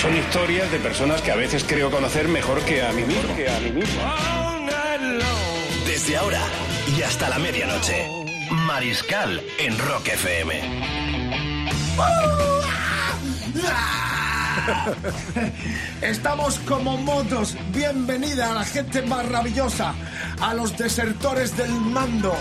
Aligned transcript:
Son 0.00 0.14
historias 0.14 0.70
de 0.70 0.78
personas 0.78 1.22
que 1.22 1.32
a 1.32 1.36
veces 1.36 1.64
creo 1.64 1.90
conocer 1.90 2.28
mejor 2.28 2.60
que 2.64 2.82
a 2.82 2.92
mí 2.92 3.02
mismo. 3.02 3.34
Que 3.34 3.48
a 3.48 3.60
mí 3.60 3.70
mismo. 3.70 4.02
Desde 5.86 6.16
ahora 6.16 6.42
y 6.96 7.02
hasta 7.02 7.30
la 7.30 7.38
medianoche. 7.38 8.06
Mariscal 8.66 9.42
en 9.58 9.78
Rock 9.78 10.08
FM. 10.08 10.60
Estamos 16.02 16.58
como 16.60 16.98
motos. 16.98 17.56
Bienvenida 17.72 18.50
a 18.50 18.54
la 18.54 18.64
gente 18.64 19.02
maravillosa, 19.02 19.94
a 20.40 20.54
los 20.54 20.76
desertores 20.76 21.56
del 21.56 21.72
mando. 21.72 22.36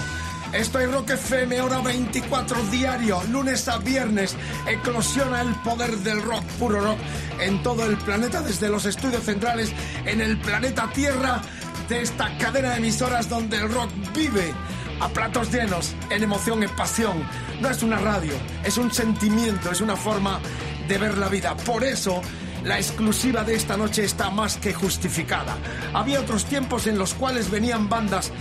Estoy 0.55 0.85
Rock 0.85 1.09
FM, 1.09 1.59
hora 1.59 1.79
24 1.81 2.63
diario, 2.71 3.21
lunes 3.29 3.67
a 3.67 3.77
viernes. 3.77 4.37
Eclosiona 4.65 5.41
el 5.41 5.53
poder 5.55 5.97
del 5.97 6.21
rock, 6.21 6.43
puro 6.57 6.79
rock, 6.79 6.97
en 7.41 7.61
todo 7.61 7.85
el 7.85 7.97
planeta, 7.97 8.41
desde 8.41 8.69
los 8.69 8.85
estudios 8.85 9.23
centrales, 9.23 9.73
en 10.05 10.21
el 10.21 10.37
planeta 10.37 10.89
Tierra, 10.93 11.41
de 11.89 12.01
esta 12.03 12.37
cadena 12.37 12.69
de 12.69 12.77
emisoras 12.77 13.27
donde 13.27 13.57
el 13.57 13.69
rock 13.69 13.89
vive 14.15 14.53
a 15.01 15.09
platos 15.09 15.51
llenos, 15.51 15.93
en 16.09 16.23
emoción, 16.23 16.63
en 16.63 16.69
pasión. 16.69 17.21
No 17.59 17.69
es 17.69 17.83
una 17.83 17.97
radio, 17.97 18.33
es 18.63 18.77
un 18.77 18.93
sentimiento, 18.93 19.71
es 19.71 19.81
una 19.81 19.97
forma 19.97 20.39
de 20.87 20.97
ver 20.97 21.17
la 21.17 21.27
vida. 21.27 21.57
Por 21.57 21.83
eso, 21.83 22.21
la 22.63 22.77
exclusiva 22.77 23.43
de 23.43 23.55
esta 23.55 23.75
noche 23.75 24.05
está 24.05 24.29
más 24.29 24.57
que 24.57 24.73
justificada. 24.73 25.57
Había 25.93 26.21
otros 26.21 26.45
tiempos 26.45 26.87
en 26.87 26.97
los 26.97 27.13
cuales 27.13 27.51
venían 27.51 27.89
bandas 27.89 28.31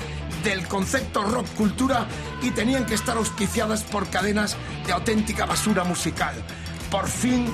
del 0.45 0.69
concepto 0.69 1.23
rock 1.23 1.48
cultura 1.56 2.06
y 2.42 2.50
tenían 2.50 2.84
que 2.84 2.95
estar 2.95 3.17
auspiciadas 3.17 3.83
por 3.83 4.09
cadenas 4.11 4.56
de 4.86 4.92
auténtica 4.92 5.47
basura 5.47 5.84
musical. 5.84 6.34
Por 6.91 7.09
fin, 7.09 7.53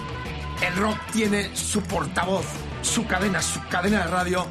el 0.61 0.77
rock 0.77 0.99
tiene 1.13 1.57
su 1.57 1.81
portavoz, 1.83 2.45
su 2.83 3.07
cadena, 3.07 3.41
su 3.41 3.61
cadena 3.69 4.01
de 4.01 4.09
radio, 4.09 4.47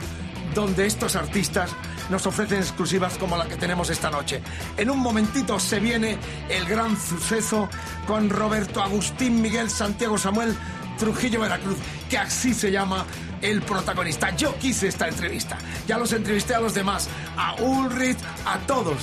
donde 0.56 0.86
estos 0.86 1.16
artistas 1.16 1.72
nos 2.10 2.26
ofrecen 2.26 2.60
exclusivas 2.60 3.18
como 3.18 3.38
la 3.38 3.46
que 3.46 3.58
tenemos 3.58 3.90
esta 3.90 4.10
noche. 4.10 4.42
En 4.78 4.90
un 4.90 5.00
momentito 5.00 5.60
se 5.60 5.80
viene 5.80 6.18
el 6.50 6.66
gran 6.66 7.00
suceso 7.00 7.70
con 8.08 8.30
Roberto 8.30 8.82
Agustín 8.82 9.42
Miguel 9.42 9.70
Santiago 9.70 10.18
Samuel 10.18 10.56
Trujillo 10.98 11.42
Veracruz, 11.42 11.78
que 12.10 12.18
así 12.18 12.54
se 12.54 12.72
llama 12.72 13.06
el 13.42 13.62
protagonista. 13.62 14.36
Yo 14.36 14.58
quise 14.58 14.88
esta 14.88 15.08
entrevista. 15.08 15.58
Ya 15.88 15.98
los 15.98 16.12
entrevisté 16.14 16.56
a 16.56 16.60
los 16.60 16.74
demás, 16.74 17.08
a 17.38 17.56
Ulrich, 17.62 18.18
a 18.46 18.60
todos. 18.60 18.98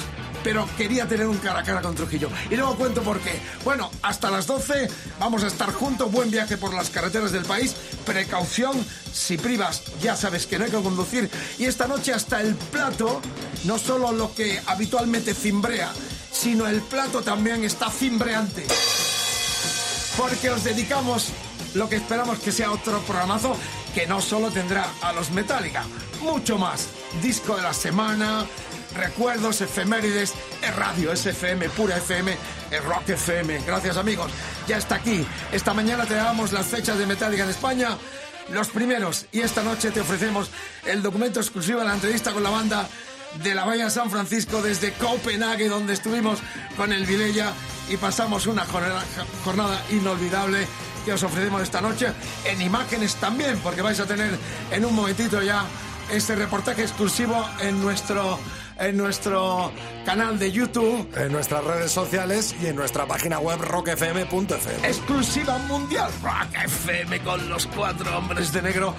Pero 0.45 0.69
quería 0.77 1.09
tener 1.09 1.27
un 1.27 1.39
cara 1.39 1.61
a 1.61 1.63
cara 1.65 1.83
con 1.83 1.95
Trujillo. 1.95 2.31
Y 2.51 2.57
luego 2.57 2.77
cuento 2.77 3.03
por 3.03 3.19
qué. 3.21 3.39
Bueno, 3.65 3.91
hasta 4.03 4.31
las 4.31 4.47
12 4.47 4.89
vamos 5.19 5.43
a 5.43 5.49
estar 5.49 5.73
juntos. 5.73 6.11
Buen 6.13 6.31
viaje 6.31 6.57
por 6.57 6.73
las 6.73 6.91
carreteras 6.91 7.33
del 7.33 7.45
país. 7.45 7.75
Precaución, 8.05 8.85
si 9.13 9.39
privas, 9.39 9.83
ya 10.01 10.15
sabes 10.15 10.47
que 10.47 10.59
no 10.59 10.65
hay 10.65 10.71
que 10.71 10.83
conducir. 10.83 11.29
Y 11.59 11.65
esta 11.65 11.89
noche 11.89 12.13
hasta 12.13 12.41
el 12.41 12.55
plato, 12.55 13.21
no 13.65 13.79
solo 13.79 14.13
lo 14.13 14.35
que 14.35 14.61
habitualmente 14.67 15.35
cimbrea, 15.35 15.91
sino 16.31 16.67
el 16.69 16.81
plato 16.83 17.23
también 17.23 17.65
está 17.65 17.91
cimbreante 17.91 18.67
porque 20.17 20.51
os 20.51 20.65
dedicamos 20.65 21.29
lo 21.75 21.89
que 21.89 21.97
esperamos 21.97 22.39
que 22.39 22.51
sea 22.51 22.73
otro 22.73 23.01
programazo 23.01 23.57
que 23.97 24.07
no 24.07 24.21
solo 24.21 24.51
tendrá 24.51 24.87
a 25.01 25.11
los 25.15 25.31
Metallica, 25.31 25.83
mucho 26.21 26.59
más. 26.59 26.87
Disco 27.23 27.57
de 27.57 27.63
la 27.63 27.73
semana, 27.73 28.45
recuerdos, 28.95 29.63
efemérides, 29.63 30.35
es 30.61 30.77
radio, 30.77 31.13
es 31.13 31.25
FM, 31.25 31.71
pura 31.71 31.97
FM, 31.97 32.37
es 32.73 32.85
rock 32.85 33.09
FM. 33.09 33.63
Gracias 33.67 33.97
amigos, 33.97 34.31
ya 34.69 34.77
está 34.77 34.97
aquí. 34.97 35.27
Esta 35.51 35.73
mañana 35.73 36.05
te 36.05 36.13
damos 36.13 36.53
las 36.53 36.67
fechas 36.67 36.99
de 36.99 37.07
Metallica 37.07 37.45
en 37.45 37.49
España, 37.49 37.97
los 38.51 38.69
primeros, 38.69 39.25
y 39.33 39.41
esta 39.41 39.63
noche 39.63 39.91
te 39.91 40.03
ofrecemos 40.03 40.51
el 40.85 41.01
documento 41.01 41.41
exclusivo 41.41 41.79
de 41.79 41.87
la 41.87 41.95
entrevista 41.95 42.35
con 42.35 42.43
la 42.43 42.51
banda 42.51 42.87
de 43.43 43.55
la 43.55 43.65
Bahía 43.65 43.89
San 43.89 44.11
Francisco 44.11 44.61
desde 44.61 44.93
Copenhague, 44.93 45.71
donde 45.71 45.95
estuvimos 45.95 46.41
con 46.77 46.93
el 46.93 47.07
Vilella 47.07 47.51
y 47.89 47.97
pasamos 47.97 48.47
una 48.47 48.67
jornada 48.67 49.83
inolvidable 49.91 50.67
que 51.07 51.13
os 51.13 51.23
ofrecemos 51.23 51.63
esta 51.63 51.81
noche 51.81 52.09
en 52.45 52.61
imágenes 52.61 53.15
también, 53.15 53.57
porque 53.63 53.81
vais 53.81 53.99
a 54.01 54.07
tener 54.07 54.37
en 54.73 54.85
un 54.85 54.93
momentito 54.93 55.41
ya 55.41 55.65
este 56.11 56.35
reportaje 56.35 56.83
exclusivo 56.83 57.49
en 57.61 57.81
nuestro 57.81 58.39
en 58.79 58.97
nuestro 58.97 59.73
canal 60.05 60.39
de 60.39 60.51
YouTube. 60.51 61.09
En 61.17 61.33
nuestras 61.33 61.63
redes 61.65 61.93
sociales 61.93 62.55
y 62.61 62.67
en 62.67 62.77
nuestra 62.77 63.07
página 63.07 63.39
web 63.39 63.61
rockfm.fm. 63.61 64.87
Exclusiva 64.87 65.57
mundial 65.69 66.11
Rock 66.23 66.65
FM 66.65 67.21
con 67.21 67.49
los 67.49 67.67
cuatro 67.69 68.19
hombres 68.19 68.53
de 68.53 68.63
negro 68.63 68.95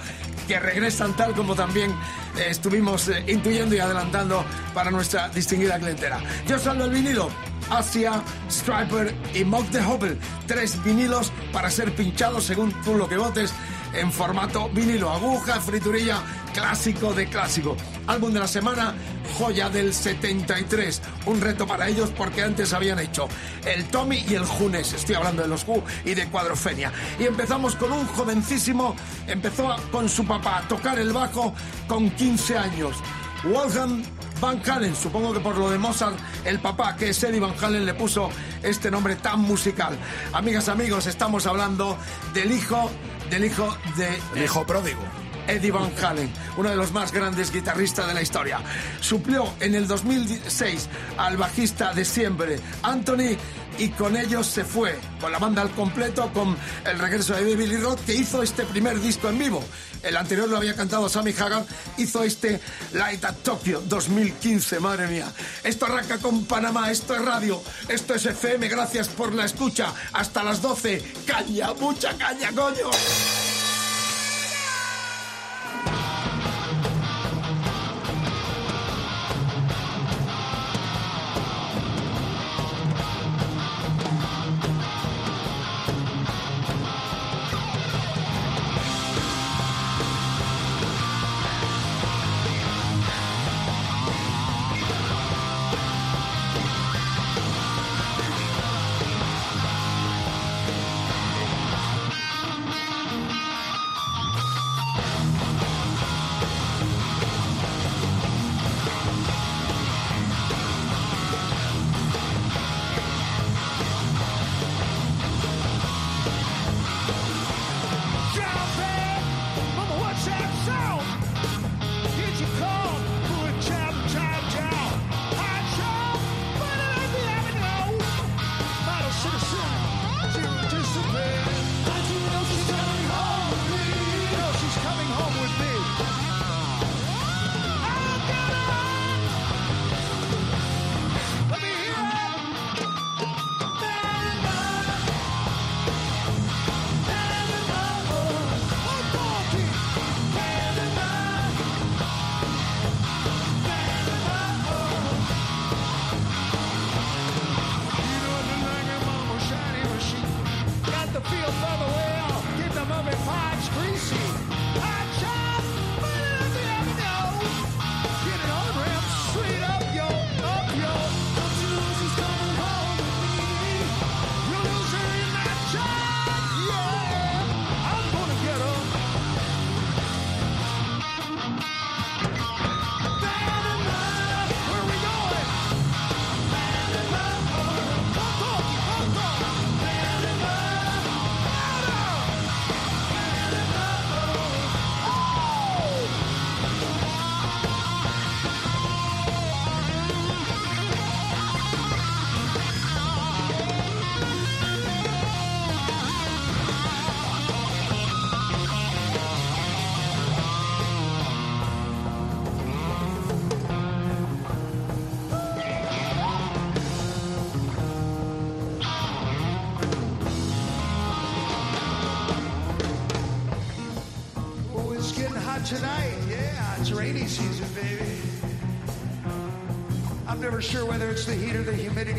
que 0.48 0.58
regresan 0.58 1.14
tal 1.14 1.34
como 1.34 1.54
también 1.54 1.90
eh, 2.38 2.46
estuvimos 2.48 3.06
eh, 3.08 3.22
intuyendo 3.28 3.74
y 3.76 3.80
adelantando 3.80 4.42
para 4.72 4.90
nuestra 4.90 5.28
distinguida 5.28 5.78
clientela. 5.78 6.20
Yo 6.46 6.58
salgo 6.58 6.86
el 6.86 6.90
vinilo. 6.90 7.28
Asia, 7.70 8.22
Striper 8.50 9.14
y 9.34 9.44
Mock 9.44 9.68
the 9.70 9.80
Hubble. 9.80 10.16
Tres 10.46 10.82
vinilos 10.84 11.32
para 11.52 11.70
ser 11.70 11.94
pinchados 11.94 12.44
según 12.44 12.72
tú 12.82 12.94
lo 12.94 13.08
que 13.08 13.16
votes 13.16 13.52
en 13.94 14.12
formato 14.12 14.68
vinilo, 14.68 15.10
aguja, 15.10 15.60
friturilla, 15.60 16.22
clásico 16.52 17.12
de 17.12 17.26
clásico. 17.28 17.76
Álbum 18.06 18.32
de 18.32 18.40
la 18.40 18.46
semana, 18.46 18.94
joya 19.38 19.68
del 19.68 19.94
73. 19.94 21.02
Un 21.26 21.40
reto 21.40 21.66
para 21.66 21.88
ellos 21.88 22.10
porque 22.16 22.42
antes 22.42 22.72
habían 22.72 22.98
hecho 22.98 23.28
el 23.64 23.84
Tommy 23.86 24.24
y 24.28 24.34
el 24.34 24.44
Junes. 24.44 24.92
Estoy 24.92 25.14
hablando 25.14 25.42
de 25.42 25.48
los 25.48 25.66
Who 25.66 25.82
y 26.04 26.14
de 26.14 26.28
Cuadrofenia. 26.28 26.92
Y 27.18 27.24
empezamos 27.24 27.76
con 27.76 27.92
un 27.92 28.06
jovencísimo, 28.06 28.94
empezó 29.26 29.74
con 29.90 30.08
su 30.08 30.24
papá 30.26 30.58
a 30.58 30.68
tocar 30.68 30.98
el 30.98 31.12
bajo 31.12 31.54
con 31.86 32.10
15 32.10 32.58
años. 32.58 32.96
Wolfgang 33.44 34.02
Van 34.40 34.62
Halen, 34.68 34.94
supongo 34.94 35.32
que 35.32 35.40
por 35.40 35.56
lo 35.56 35.70
de 35.70 35.78
Mozart, 35.78 36.16
el 36.44 36.60
papá, 36.60 36.96
que 36.96 37.10
es 37.10 37.22
Eddie 37.22 37.40
Van 37.40 37.54
Halen, 37.60 37.84
le 37.84 37.94
puso 37.94 38.30
este 38.62 38.90
nombre 38.90 39.16
tan 39.16 39.40
musical. 39.40 39.98
Amigas, 40.32 40.68
amigos, 40.68 41.06
estamos 41.06 41.46
hablando 41.46 41.98
del 42.34 42.52
hijo, 42.52 42.90
del 43.30 43.44
hijo 43.44 43.76
de... 43.96 44.08
El 44.36 44.44
hijo 44.44 44.64
pródigo. 44.64 45.27
Eddie 45.48 45.70
Van 45.70 45.90
Halen, 46.00 46.30
uno 46.56 46.70
de 46.70 46.76
los 46.76 46.92
más 46.92 47.10
grandes 47.10 47.50
guitarristas 47.50 48.06
de 48.06 48.14
la 48.14 48.22
historia. 48.22 48.60
Suplió 49.00 49.52
en 49.60 49.74
el 49.74 49.88
2006 49.88 50.88
al 51.16 51.36
bajista 51.36 51.94
de 51.94 52.04
siempre, 52.04 52.60
Anthony, 52.82 53.36
y 53.78 53.88
con 53.90 54.16
ellos 54.16 54.46
se 54.46 54.64
fue, 54.64 54.98
con 55.20 55.32
la 55.32 55.38
banda 55.38 55.62
al 55.62 55.70
completo, 55.70 56.30
con 56.32 56.56
el 56.84 56.98
regreso 56.98 57.34
de 57.34 57.56
Billy 57.56 57.76
Roth, 57.76 58.04
que 58.04 58.14
hizo 58.14 58.42
este 58.42 58.64
primer 58.64 59.00
disco 59.00 59.28
en 59.28 59.38
vivo. 59.38 59.64
El 60.02 60.16
anterior 60.16 60.48
lo 60.48 60.56
había 60.56 60.74
cantado 60.74 61.08
Sammy 61.08 61.32
Hagar, 61.32 61.64
hizo 61.96 62.22
este 62.22 62.60
Light 62.92 63.24
at 63.24 63.36
Tokyo 63.36 63.80
2015, 63.86 64.80
madre 64.80 65.06
mía. 65.06 65.32
Esto 65.64 65.86
arranca 65.86 66.18
con 66.18 66.44
Panamá, 66.44 66.90
esto 66.90 67.14
es 67.14 67.24
radio, 67.24 67.62
esto 67.88 68.14
es 68.14 68.26
FM, 68.26 68.68
gracias 68.68 69.08
por 69.08 69.34
la 69.34 69.44
escucha. 69.44 69.92
Hasta 70.12 70.44
las 70.44 70.60
12, 70.60 71.02
caña, 71.26 71.72
mucha 71.74 72.16
caña, 72.16 72.50
coño. 72.52 72.90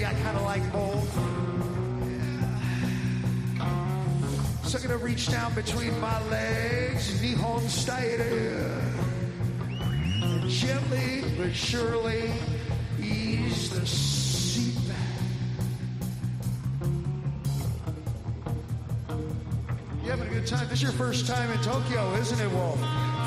I 0.09 0.13
kind 0.23 0.37
of 0.37 0.41
like 0.41 0.71
both. 0.73 1.13
So 4.67 4.79
I'm 4.79 4.87
going 4.87 4.99
to 4.99 5.05
reach 5.05 5.29
down 5.29 5.53
between 5.53 5.99
my 5.99 6.19
legs, 6.29 7.21
Nihon. 7.21 7.61
And 10.23 10.49
gently 10.49 11.23
but 11.37 11.53
surely 11.53 12.31
ease 12.99 13.69
the 13.69 13.85
seat 13.85 14.75
back. 14.87 14.97
You 20.03 20.09
having 20.09 20.27
a 20.27 20.31
good 20.31 20.47
time? 20.47 20.67
This 20.69 20.79
is 20.79 20.83
your 20.83 20.91
first 20.93 21.27
time 21.27 21.51
in 21.51 21.59
Tokyo, 21.59 22.15
isn't 22.15 22.39
it, 22.39 22.51
Wolf? 22.51 22.79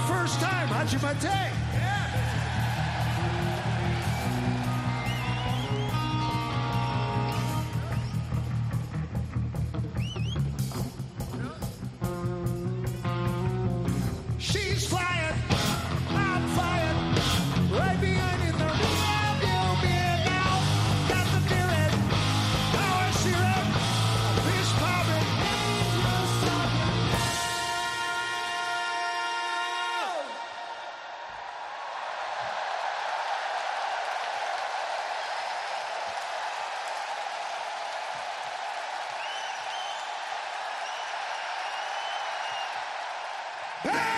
First 0.08 0.40
time, 0.40 0.67
Hajimate. 0.67 1.51
Hey! 43.84 44.12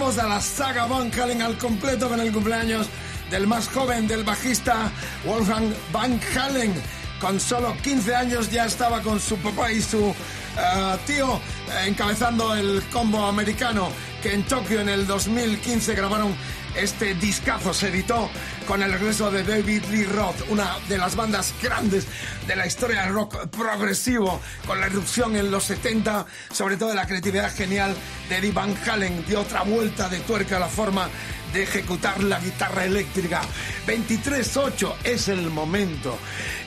Reunimos 0.00 0.24
a 0.24 0.28
la 0.28 0.40
saga 0.40 0.86
Van 0.86 1.12
Halen 1.12 1.42
al 1.42 1.58
completo 1.58 2.08
con 2.08 2.20
el 2.20 2.32
cumpleaños 2.32 2.86
del 3.30 3.46
más 3.46 3.68
joven 3.68 4.08
del 4.08 4.24
bajista 4.24 4.90
Wolfgang 5.26 5.74
Van 5.92 6.18
Halen. 6.34 6.72
Con 7.20 7.38
solo 7.38 7.76
15 7.82 8.14
años 8.14 8.50
ya 8.50 8.64
estaba 8.64 9.02
con 9.02 9.20
su 9.20 9.36
papá 9.36 9.70
y 9.70 9.82
su 9.82 10.08
eh, 10.08 10.96
tío 11.06 11.34
eh, 11.36 11.88
encabezando 11.88 12.54
el 12.54 12.82
combo 12.90 13.26
americano 13.26 13.90
que 14.22 14.32
en 14.32 14.42
Tokio 14.44 14.80
en 14.80 14.88
el 14.88 15.06
2015 15.06 15.94
grabaron 15.94 16.34
este 16.74 17.14
discazo. 17.16 17.74
Se 17.74 17.88
editó 17.88 18.30
con 18.66 18.82
el 18.82 18.92
regreso 18.92 19.30
de 19.30 19.42
David 19.42 19.84
Lee 19.90 20.04
Roth, 20.04 20.48
una 20.48 20.78
de 20.88 20.96
las 20.96 21.14
bandas 21.14 21.52
grandes 21.62 22.06
de 22.50 22.56
la 22.56 22.66
historia 22.66 23.02
del 23.02 23.14
rock 23.14 23.46
progresivo, 23.46 24.40
con 24.66 24.80
la 24.80 24.88
irrupción 24.88 25.36
en 25.36 25.52
los 25.52 25.62
70, 25.62 26.26
sobre 26.50 26.76
todo 26.76 26.88
de 26.88 26.96
la 26.96 27.06
creatividad 27.06 27.54
genial 27.54 27.94
de 28.28 28.38
Eddie 28.38 28.50
Van 28.50 28.74
Halen, 28.84 29.24
dio 29.24 29.42
otra 29.42 29.62
vuelta 29.62 30.08
de 30.08 30.18
tuerca 30.18 30.56
a 30.56 30.58
la 30.58 30.66
forma 30.66 31.08
de 31.52 31.62
ejecutar 31.62 32.20
la 32.24 32.40
guitarra 32.40 32.86
eléctrica. 32.86 33.42
23-8 33.86 34.94
es 35.04 35.28
el 35.28 35.48
momento. 35.48 36.18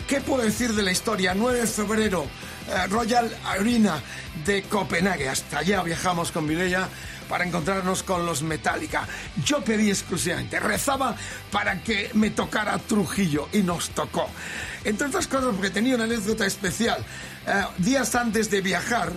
¿Qué 0.07 0.21
puedo 0.21 0.43
decir 0.43 0.71
de 0.73 0.83
la 0.83 0.93
historia? 0.93 1.33
9 1.33 1.59
de 1.59 1.67
febrero, 1.67 2.27
Royal 2.89 3.29
Arena 3.45 4.01
de 4.45 4.63
Copenhague. 4.63 5.29
Hasta 5.29 5.59
allá 5.59 5.83
viajamos 5.83 6.31
con 6.31 6.45
Mireia 6.45 6.87
para 7.29 7.45
encontrarnos 7.45 8.03
con 8.03 8.25
los 8.25 8.43
Metallica. 8.43 9.07
Yo 9.45 9.63
pedí 9.63 9.89
exclusivamente, 9.89 10.59
rezaba 10.59 11.15
para 11.51 11.81
que 11.81 12.09
me 12.13 12.31
tocara 12.31 12.77
Trujillo 12.79 13.49
y 13.53 13.59
nos 13.59 13.89
tocó. 13.91 14.27
Entre 14.83 15.07
otras 15.07 15.27
cosas 15.27 15.55
porque 15.55 15.69
tenía 15.69 15.95
una 15.95 16.03
anécdota 16.03 16.45
especial. 16.45 17.03
Eh, 17.47 17.63
días 17.77 18.13
antes 18.15 18.49
de 18.49 18.61
viajar, 18.61 19.11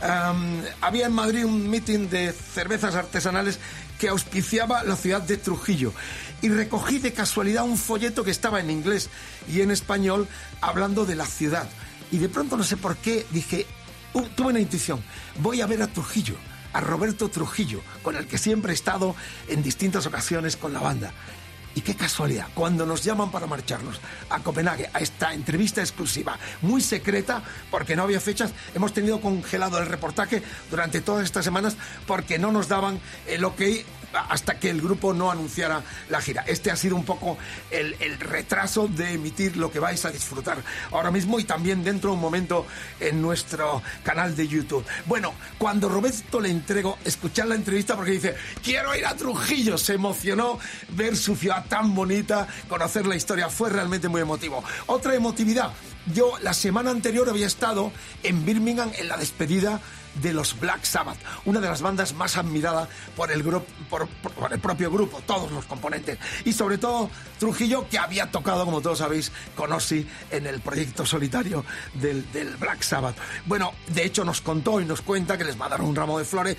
Um, 0.00 0.62
había 0.80 1.06
en 1.06 1.12
Madrid 1.12 1.44
un 1.44 1.68
meeting 1.68 2.08
de 2.08 2.32
cervezas 2.32 2.94
artesanales 2.94 3.58
que 3.98 4.08
auspiciaba 4.08 4.84
la 4.84 4.94
ciudad 4.94 5.22
de 5.22 5.36
Trujillo 5.38 5.92
y 6.40 6.50
recogí 6.50 7.00
de 7.00 7.12
casualidad 7.12 7.64
un 7.64 7.76
folleto 7.76 8.22
que 8.22 8.30
estaba 8.30 8.60
en 8.60 8.70
inglés 8.70 9.10
y 9.48 9.60
en 9.60 9.72
español 9.72 10.28
hablando 10.60 11.04
de 11.04 11.16
la 11.16 11.26
ciudad 11.26 11.68
y 12.10 12.18
de 12.18 12.28
pronto 12.28 12.56
no 12.56 12.64
sé 12.64 12.76
por 12.76 12.96
qué 12.96 13.26
dije 13.30 13.66
uh, 14.14 14.22
tuve 14.36 14.48
una 14.48 14.60
intuición. 14.60 15.02
Voy 15.40 15.60
a 15.60 15.66
ver 15.66 15.82
a 15.82 15.86
Trujillo 15.86 16.36
a 16.72 16.80
Roberto 16.80 17.28
Trujillo 17.28 17.80
con 18.02 18.16
el 18.16 18.26
que 18.26 18.38
siempre 18.38 18.72
he 18.72 18.74
estado 18.74 19.14
en 19.48 19.62
distintas 19.62 20.06
ocasiones 20.06 20.56
con 20.56 20.72
la 20.72 20.80
banda. 20.80 21.12
Y 21.74 21.80
qué 21.82 21.94
casualidad, 21.94 22.48
cuando 22.54 22.84
nos 22.86 23.04
llaman 23.04 23.30
para 23.30 23.46
marcharnos 23.46 24.00
a 24.30 24.40
Copenhague, 24.40 24.90
a 24.92 24.98
esta 24.98 25.32
entrevista 25.32 25.80
exclusiva, 25.80 26.36
muy 26.62 26.80
secreta, 26.80 27.42
porque 27.70 27.94
no 27.94 28.02
había 28.02 28.20
fechas, 28.20 28.52
hemos 28.74 28.92
tenido 28.92 29.20
congelado 29.20 29.78
el 29.78 29.86
reportaje 29.86 30.42
durante 30.70 31.00
todas 31.00 31.24
estas 31.24 31.44
semanas 31.44 31.76
porque 32.06 32.38
no 32.38 32.50
nos 32.50 32.66
daban 32.66 32.98
el 33.26 33.44
ok 33.44 33.60
hasta 34.12 34.58
que 34.58 34.70
el 34.70 34.80
grupo 34.80 35.12
no 35.12 35.30
anunciara 35.30 35.82
la 36.08 36.20
gira. 36.20 36.44
Este 36.46 36.70
ha 36.70 36.76
sido 36.76 36.96
un 36.96 37.04
poco 37.04 37.38
el, 37.70 37.96
retraso 38.18 38.88
de 38.88 39.12
emitir 39.12 39.56
lo 39.56 39.70
que 39.70 39.78
vais 39.78 40.04
a 40.04 40.10
disfrutar 40.10 40.58
ahora 40.90 41.10
mismo 41.10 41.38
y 41.38 41.44
también 41.44 41.84
dentro 41.84 42.10
de 42.10 42.16
un 42.16 42.20
momento 42.20 42.66
en 43.00 43.22
nuestro 43.22 43.82
canal 44.02 44.36
de 44.36 44.48
YouTube. 44.48 44.84
Bueno, 45.06 45.34
cuando 45.58 45.88
Roberto 45.88 46.40
le 46.40 46.50
entrego, 46.50 46.98
escuchar 47.04 47.46
la 47.48 47.54
entrevista 47.54 47.96
porque 47.96 48.12
dice, 48.12 48.34
quiero 48.62 48.94
ir 48.94 49.06
a 49.06 49.14
Trujillo, 49.14 49.78
se 49.78 49.94
emocionó 49.94 50.58
ver 50.90 51.16
su 51.16 51.36
ciudad 51.36 51.66
tan 51.68 51.94
bonita, 51.94 52.46
conocer 52.68 53.06
la 53.06 53.16
historia, 53.16 53.48
fue 53.48 53.70
realmente 53.70 54.08
muy 54.08 54.20
emotivo. 54.20 54.62
Otra 54.86 55.14
emotividad, 55.14 55.72
yo 56.14 56.38
la 56.42 56.54
semana 56.54 56.90
anterior 56.90 57.28
había 57.28 57.46
estado 57.46 57.92
en 58.22 58.44
Birmingham 58.44 58.90
en 58.96 59.08
la 59.08 59.16
despedida 59.16 59.80
de 60.16 60.32
los 60.32 60.58
Black 60.58 60.84
Sabbath, 60.84 61.18
una 61.44 61.60
de 61.60 61.68
las 61.68 61.82
bandas 61.82 62.12
más 62.14 62.36
admirada 62.36 62.88
por 63.16 63.30
el, 63.30 63.42
por, 63.42 64.08
por, 64.08 64.52
el 64.52 64.58
propio 64.58 64.90
grupo, 64.90 65.22
todos 65.26 65.50
los 65.52 65.64
componentes, 65.66 66.18
y 66.44 66.52
sobre 66.52 66.78
todo 66.78 67.10
Trujillo, 67.38 67.88
que 67.88 67.98
había 67.98 68.30
tocado, 68.30 68.64
como 68.64 68.80
todos 68.80 68.98
sabéis, 68.98 69.30
con 69.54 69.72
Ozzy 69.72 70.06
en 70.30 70.46
el 70.46 70.60
proyecto 70.60 71.06
solitario 71.06 71.64
del, 71.94 72.30
del, 72.32 72.56
Black 72.56 72.82
Sabbath. 72.82 73.16
Bueno, 73.46 73.72
de 73.88 74.04
hecho 74.04 74.24
nos 74.24 74.40
contó 74.40 74.80
y 74.80 74.84
nos 74.84 75.02
cuenta 75.02 75.38
que 75.38 75.44
les 75.44 75.56
mandaron 75.56 75.86
un 75.86 75.94
ramo 75.94 76.18
de 76.18 76.24
flores 76.24 76.56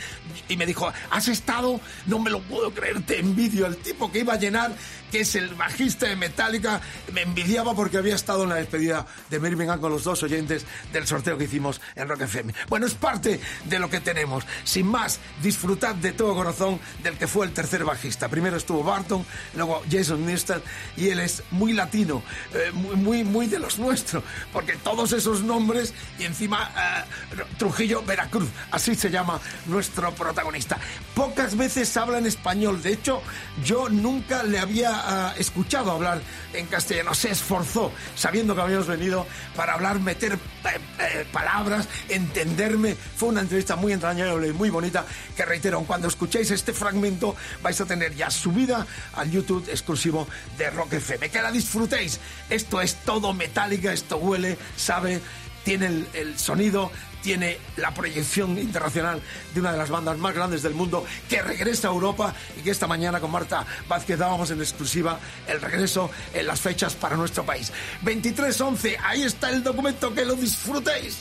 y 0.47 0.55
me 0.55 0.65
dijo, 0.65 0.91
¿has 1.11 1.27
estado? 1.27 1.81
No 2.05 2.19
me 2.19 2.29
lo 2.29 2.39
puedo 2.41 2.71
creer, 2.71 3.01
te 3.03 3.19
envidio. 3.19 3.65
El 3.65 3.77
tipo 3.77 4.11
que 4.11 4.19
iba 4.19 4.33
a 4.33 4.37
llenar, 4.37 4.71
que 5.11 5.21
es 5.21 5.35
el 5.35 5.53
bajista 5.55 6.07
de 6.07 6.15
Metallica, 6.15 6.81
me 7.13 7.21
envidiaba 7.21 7.73
porque 7.73 7.97
había 7.97 8.15
estado 8.15 8.43
en 8.43 8.49
la 8.49 8.55
despedida 8.55 9.05
de 9.29 9.39
Birmingham 9.39 9.79
con 9.79 9.91
los 9.91 10.03
dos 10.03 10.23
oyentes 10.23 10.65
del 10.93 11.07
sorteo 11.07 11.37
que 11.37 11.45
hicimos 11.45 11.81
en 11.95 12.07
Rock 12.07 12.21
FM. 12.21 12.53
Bueno, 12.67 12.85
es 12.85 12.93
parte 12.93 13.39
de 13.65 13.79
lo 13.79 13.89
que 13.89 13.99
tenemos. 13.99 14.45
Sin 14.63 14.87
más, 14.87 15.19
disfrutad 15.41 15.95
de 15.95 16.11
todo 16.11 16.35
corazón 16.35 16.79
del 17.03 17.17
que 17.17 17.27
fue 17.27 17.45
el 17.45 17.53
tercer 17.53 17.83
bajista. 17.83 18.29
Primero 18.29 18.57
estuvo 18.57 18.83
Barton, 18.83 19.25
luego 19.55 19.81
Jason 19.89 20.25
Newsted, 20.25 20.61
y 20.97 21.09
él 21.09 21.19
es 21.19 21.43
muy 21.51 21.73
latino, 21.73 22.23
eh, 22.53 22.71
muy, 22.71 23.23
muy 23.23 23.47
de 23.47 23.59
los 23.59 23.79
nuestros, 23.79 24.23
porque 24.53 24.73
todos 24.73 25.11
esos 25.13 25.41
nombres, 25.43 25.93
y 26.17 26.25
encima 26.25 26.71
eh, 26.77 27.43
Trujillo 27.57 28.03
Veracruz, 28.03 28.49
así 28.71 28.95
se 28.95 29.09
llama 29.09 29.39
nuestro 29.65 30.13
protagonista. 30.13 30.77
Pocas 31.15 31.55
veces 31.55 31.95
habla 31.97 32.17
en 32.17 32.25
español, 32.25 32.81
de 32.81 32.93
hecho, 32.93 33.21
yo 33.63 33.89
nunca 33.89 34.43
le 34.43 34.59
había 34.59 34.98
escuchado 35.37 35.91
hablar 35.91 36.21
en 36.53 36.67
castellano, 36.67 37.13
se 37.13 37.31
esforzó, 37.31 37.91
sabiendo 38.15 38.55
que 38.55 38.61
habíamos 38.61 38.87
venido 38.87 39.25
para 39.55 39.73
hablar, 39.73 39.99
meter 39.99 40.33
eh, 40.33 41.25
palabras, 41.31 41.87
entenderme, 42.07 42.95
fue 42.95 43.29
una 43.29 43.41
entrevista 43.41 43.75
muy 43.75 43.93
entrañable 43.93 44.47
y 44.47 44.53
muy 44.53 44.69
bonita 44.69 45.05
que 45.35 45.45
reitero, 45.45 45.81
cuando 45.83 46.07
escuchéis 46.07 46.51
este 46.51 46.73
fragmento 46.73 47.35
vais 47.61 47.79
a 47.79 47.85
tener 47.85 48.15
ya 48.15 48.29
subida 48.29 48.85
al 49.13 49.31
YouTube 49.31 49.67
exclusivo 49.69 50.27
de 50.57 50.69
Rock 50.69 50.93
FM. 50.93 51.29
Que 51.29 51.41
la 51.41 51.51
disfrutéis. 51.51 52.19
Esto 52.49 52.81
es 52.81 52.95
todo 53.05 53.33
metálica, 53.33 53.93
esto 53.93 54.17
huele, 54.17 54.57
sabe 54.75 55.21
tiene 55.63 56.05
el, 56.13 56.37
sonido, 56.37 56.91
tiene 57.21 57.57
la 57.77 57.93
proyección 57.93 58.57
internacional 58.57 59.21
de 59.53 59.59
una 59.59 59.71
de 59.71 59.77
las 59.77 59.89
bandas 59.89 60.17
más 60.17 60.33
grandes 60.33 60.61
del 60.61 60.73
mundo 60.73 61.05
que 61.29 61.41
regresa 61.41 61.87
a 61.89 61.91
Europa 61.91 62.33
y 62.57 62.61
que 62.61 62.71
esta 62.71 62.87
mañana 62.87 63.19
con 63.19 63.31
Marta 63.31 63.65
Vázquez 63.87 64.17
dábamos 64.17 64.51
en 64.51 64.59
exclusiva 64.59 65.19
el 65.47 65.61
regreso 65.61 66.09
en 66.33 66.47
las 66.47 66.59
fechas 66.59 66.95
para 66.95 67.15
nuestro 67.15 67.45
país. 67.45 67.71
23-11, 68.03 68.97
ahí 69.03 69.23
está 69.23 69.49
el 69.49 69.63
documento, 69.63 70.13
que 70.13 70.25
lo 70.25 70.35
disfrutéis. 70.35 71.17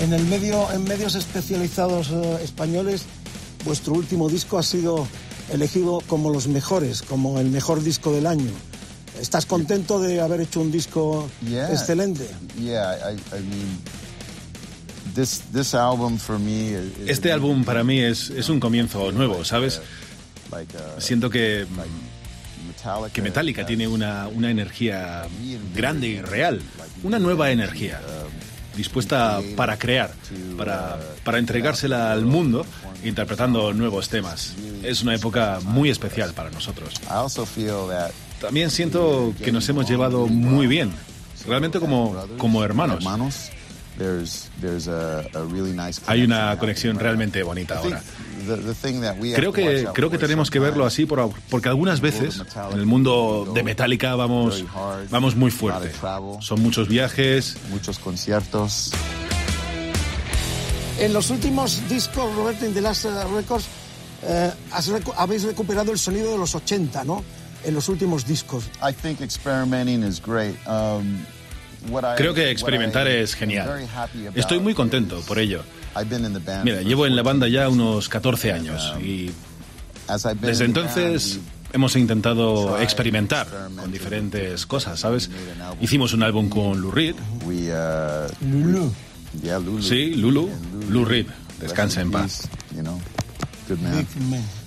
En 0.00 0.12
el 0.12 0.24
medio, 0.24 0.70
en 0.72 0.84
medios 0.84 1.14
especializados 1.14 2.10
eh, 2.10 2.38
españoles, 2.42 3.04
vuestro 3.64 3.94
último 3.94 4.28
disco 4.28 4.58
ha 4.58 4.62
sido 4.62 5.06
elegido 5.52 6.02
como 6.06 6.30
los 6.30 6.48
mejores, 6.48 7.02
como 7.02 7.38
el 7.38 7.50
mejor 7.50 7.82
disco 7.82 8.12
del 8.12 8.26
año. 8.26 8.50
¿Estás 9.20 9.46
contento 9.46 10.00
de 10.00 10.20
haber 10.20 10.40
hecho 10.40 10.60
un 10.60 10.70
disco 10.72 11.28
Yeah. 11.48 11.70
excelente? 11.72 12.28
Yeah, 12.60 12.94
I, 13.12 13.14
I 13.36 13.40
mean, 13.40 13.78
this 15.14 15.42
this 15.52 15.74
album 15.74 16.18
for 16.18 16.38
me 16.38 16.70
is, 16.72 16.98
is 16.98 17.08
Este 17.10 17.32
álbum 17.32 17.64
para 17.64 17.84
mí 17.84 18.00
es, 18.00 18.30
es 18.30 18.48
un 18.48 18.60
comienzo 18.60 19.12
nuevo, 19.12 19.44
¿sabes? 19.44 19.80
uh, 20.52 21.00
Siento 21.00 21.30
que, 21.30 21.66
Metallica, 22.66 23.12
que 23.12 23.22
Metallica 23.22 23.66
tiene 23.66 23.86
una, 23.88 24.28
una 24.28 24.50
energía 24.50 25.24
grande 25.74 26.08
y 26.08 26.20
real, 26.20 26.60
una 27.02 27.18
nueva 27.18 27.50
energía, 27.50 28.00
dispuesta 28.76 29.40
para 29.56 29.78
crear, 29.78 30.12
para, 30.56 30.98
para 31.24 31.38
entregársela 31.38 32.12
al 32.12 32.24
mundo, 32.24 32.66
interpretando 33.04 33.72
nuevos 33.72 34.08
temas. 34.08 34.54
Es 34.82 35.02
una 35.02 35.14
época 35.14 35.60
muy 35.62 35.88
especial 35.90 36.32
para 36.34 36.50
nosotros. 36.50 36.94
También 38.40 38.70
siento 38.70 39.32
que 39.42 39.52
nos 39.52 39.68
hemos 39.68 39.88
llevado 39.88 40.26
muy 40.26 40.66
bien, 40.66 40.92
realmente 41.46 41.80
como, 41.80 42.14
como 42.38 42.62
hermanos. 42.64 43.02
Hay 46.06 46.22
una 46.24 46.58
conexión 46.58 46.98
realmente 46.98 47.42
bonita 47.42 47.78
ahora. 47.78 48.02
Creo 49.36 49.52
que, 49.52 49.62
creo 49.94 50.10
que 50.10 50.18
tenemos 50.18 50.50
que 50.50 50.58
verlo 50.58 50.84
sometimes 50.84 50.92
así 50.92 51.06
por- 51.06 51.30
porque 51.48 51.68
algunas 51.68 52.00
veces 52.00 52.42
en 52.72 52.78
el 52.80 52.86
mundo 52.86 53.50
de 53.54 53.62
Metallica 53.62 54.14
vamos, 54.16 54.62
vamos 55.10 55.36
muy 55.36 55.50
fuerte. 55.50 55.88
Son 56.42 56.60
muchos 56.60 56.88
viajes. 56.88 57.56
Muchos 57.70 57.98
conciertos. 58.00 58.90
En 60.98 61.12
los 61.12 61.30
últimos 61.30 61.88
discos, 61.88 62.34
Roberto, 62.36 62.66
en 62.66 62.74
The 62.74 62.80
Last 62.80 63.04
eh, 63.04 63.08
Records, 63.34 63.64
eh, 64.22 64.50
has 64.72 64.90
recu- 64.90 65.12
habéis 65.16 65.42
recuperado 65.42 65.90
el 65.92 65.98
sonido 65.98 66.32
de 66.32 66.38
los 66.38 66.54
80, 66.54 67.04
¿no? 67.04 67.24
En 67.64 67.74
los 67.74 67.88
últimos 67.88 68.26
discos. 68.26 68.64
I 68.82 68.92
think 68.92 69.20
experimenting 69.20 70.02
is 70.02 70.20
great. 70.20 70.54
Um, 70.66 71.24
Creo 72.16 72.32
que 72.32 72.50
experimentar 72.50 73.06
es 73.08 73.34
genial. 73.34 73.66
very 73.68 73.84
happy 73.84 74.26
about 74.26 74.38
Estoy 74.38 74.58
muy 74.60 74.74
contento 74.74 75.20
por 75.22 75.38
ello. 75.38 75.62
I've 75.96 76.08
been 76.08 76.24
in 76.24 76.32
the 76.32 76.40
band 76.40 76.64
Mira, 76.64 76.78
for 76.78 76.86
llevo 76.86 77.06
en 77.06 77.14
la 77.14 77.22
14 77.22 77.22
banda 77.22 77.48
ya 77.48 77.68
unos 77.68 78.08
14 78.08 78.52
años 78.52 78.94
y 79.00 79.30
I've 80.24 80.34
been 80.40 80.50
desde 80.50 80.64
entonces 80.64 81.40
hemos 81.72 81.94
intentado 81.96 82.78
experimentar 82.80 83.46
con 83.76 83.92
diferentes 83.92 84.64
cosas, 84.66 85.00
¿sabes? 85.00 85.30
Hicimos 85.80 86.12
un 86.12 86.22
álbum 86.22 86.48
con 86.48 86.80
Lou 86.80 86.90
Reed. 86.90 87.16
uh, 87.70 88.28
Lulu. 88.44 88.92
Sí, 89.82 90.14
Lulu, 90.14 90.48
Lou 90.88 91.04
Reed. 91.04 91.26
Descansa 91.60 92.00
en 92.00 92.10
paz. 92.10 92.48
Peace, 92.48 92.76
you 92.76 92.82
know, 92.82 93.00
good 93.68 93.78
man. 93.78 94.06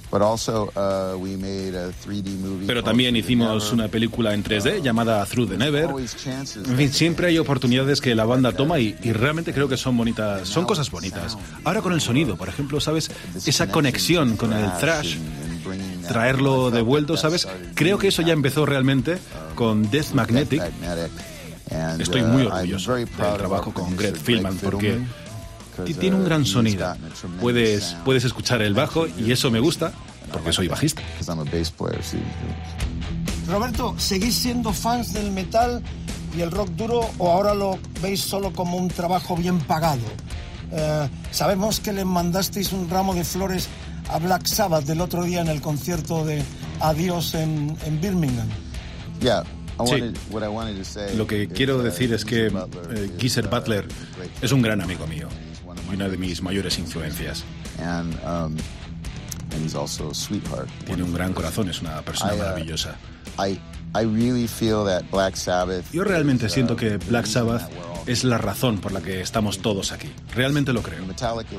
But 0.09 0.21
also, 0.21 0.71
uh, 0.75 1.17
we 1.17 1.35
made 1.35 1.75
a 1.75 1.91
3D 1.91 2.37
movie. 2.39 2.65
Pero 2.65 2.81
también 2.81 3.15
hicimos 3.15 3.71
una 3.73 3.89
película 3.89 4.33
en 4.33 4.43
3D 4.43 4.81
llamada 4.81 5.25
Through 5.25 5.49
the 5.49 5.57
Never. 5.57 5.89
En 5.89 6.77
fin, 6.77 6.93
siempre 6.93 7.27
hay 7.27 7.37
oportunidades 7.37 7.99
que 7.99 8.15
la 8.15 8.23
banda 8.23 8.53
toma 8.53 8.79
y, 8.79 8.95
y 9.03 9.11
realmente 9.11 9.53
creo 9.53 9.67
que 9.67 9.75
son 9.75 9.97
bonitas, 9.97 10.47
son 10.47 10.65
cosas 10.65 10.89
bonitas. 10.91 11.37
Ahora 11.65 11.81
con 11.81 11.91
el 11.91 11.99
sonido, 11.99 12.37
por 12.37 12.47
ejemplo, 12.47 12.79
¿sabes? 12.79 13.11
Esa 13.45 13.69
conexión 13.69 14.37
con 14.37 14.53
el 14.53 14.71
thrash, 14.79 15.17
traerlo 16.07 16.71
de 16.71 16.81
vuelto, 16.81 17.17
¿sabes? 17.17 17.47
Creo 17.75 17.97
que 17.97 18.07
eso 18.07 18.21
ya 18.21 18.33
empezó 18.33 18.65
realmente 18.65 19.17
con 19.55 19.89
Death 19.89 20.13
Magnetic. 20.13 20.63
Estoy 21.99 22.21
muy 22.21 22.43
uh, 22.43 22.47
orgulloso 22.47 22.95
del 22.95 23.07
trabajo 23.09 23.73
con 23.73 23.95
Greg 23.97 24.15
Fillman 24.15 24.57
porque 24.57 24.99
tiene 25.85 26.15
un 26.15 26.25
gran 26.25 26.45
sonido. 26.45 26.95
Puedes, 27.39 27.95
puedes 28.05 28.23
escuchar 28.23 28.61
el 28.61 28.73
bajo 28.73 29.07
y 29.07 29.31
eso 29.31 29.51
me 29.51 29.59
gusta 29.59 29.91
porque 30.31 30.51
soy 30.53 30.67
bajista. 30.67 31.01
'Cause 31.17 31.31
I'm 31.31 31.39
a 31.39 31.43
bass 31.43 31.71
player, 31.71 32.03
see. 32.03 32.19
Roberto, 33.47 33.95
¿seguís 33.97 34.35
siendo 34.35 34.73
fans 34.73 35.13
del 35.13 35.31
metal 35.31 35.81
y 36.37 36.41
el 36.41 36.51
rock 36.51 36.69
duro 36.71 37.09
o 37.17 37.31
ahora 37.31 37.53
lo 37.53 37.79
veis 38.01 38.19
solo 38.21 38.51
como 38.51 38.77
un 38.77 38.89
trabajo 38.89 39.35
bien 39.35 39.59
pagado? 39.59 40.01
Eh, 40.71 41.09
sabemos 41.31 41.79
que 41.79 41.93
le 41.93 42.03
mandasteis 42.03 42.73
un 42.73 42.89
ramo 42.89 43.13
de 43.15 43.23
flores 43.23 43.69
a 44.09 44.19
Black 44.19 44.45
Sabbath 44.45 44.83
del 44.85 44.99
otro 45.01 45.23
día 45.23 45.41
en 45.41 45.47
el 45.47 45.61
concierto 45.61 46.25
de 46.25 46.43
Adiós 46.81 47.33
en, 47.35 47.75
en 47.85 48.01
Birmingham. 48.01 48.47
Yeah. 49.21 49.43
Sí. 49.85 49.91
wanted, 49.91 50.17
what 50.31 50.43
I 50.43 50.47
wanted 50.47 50.75
to 50.77 50.83
say 50.83 51.15
Lo 51.15 51.27
que 51.27 51.43
is, 51.43 51.53
quiero 51.53 51.77
decir 51.83 52.11
es 52.11 52.25
que 52.25 52.47
eh, 52.47 52.49
is, 52.49 53.11
Geezer 53.19 53.45
uh, 53.45 53.49
Butler 53.49 53.85
great 54.15 54.31
es 54.43 54.51
un 54.51 54.63
gran 54.63 54.81
amigo 54.81 55.05
mío 55.05 55.27
y 55.89 55.95
una 55.95 56.09
de 56.09 56.17
mis 56.17 56.41
mayores 56.41 56.77
influencias. 56.79 57.43
and 57.79 58.13
um, 58.25 58.55
and 59.51 59.63
he's 59.63 59.75
also 59.75 60.09
a 60.11 60.15
sweetheart. 60.15 60.67
Tiene 60.85 61.03
un 61.03 61.13
gran 61.13 61.33
corazón, 61.33 61.69
es 61.69 61.81
una 61.81 62.01
persona 62.01 62.33
I, 62.33 62.35
uh, 62.35 62.39
maravillosa. 62.39 62.95
I 63.39 63.59
I 63.95 64.03
really 64.03 64.47
feel 64.47 64.85
that 64.85 65.09
Black 65.11 65.35
Sabbath. 65.35 65.91
Yo 65.91 66.03
realmente 66.03 66.45
is, 66.47 66.51
uh, 66.51 66.55
siento 66.55 66.75
que 66.75 66.97
Black 66.97 67.25
Sabbath 67.25 67.69
es 68.05 68.23
la 68.23 68.37
razón 68.37 68.79
por 68.79 68.91
la 68.91 69.01
que 69.01 69.21
estamos 69.21 69.59
todos 69.59 69.91
aquí. 69.91 70.09
Realmente 70.33 70.73
lo 70.73 70.81
creo. 70.81 71.03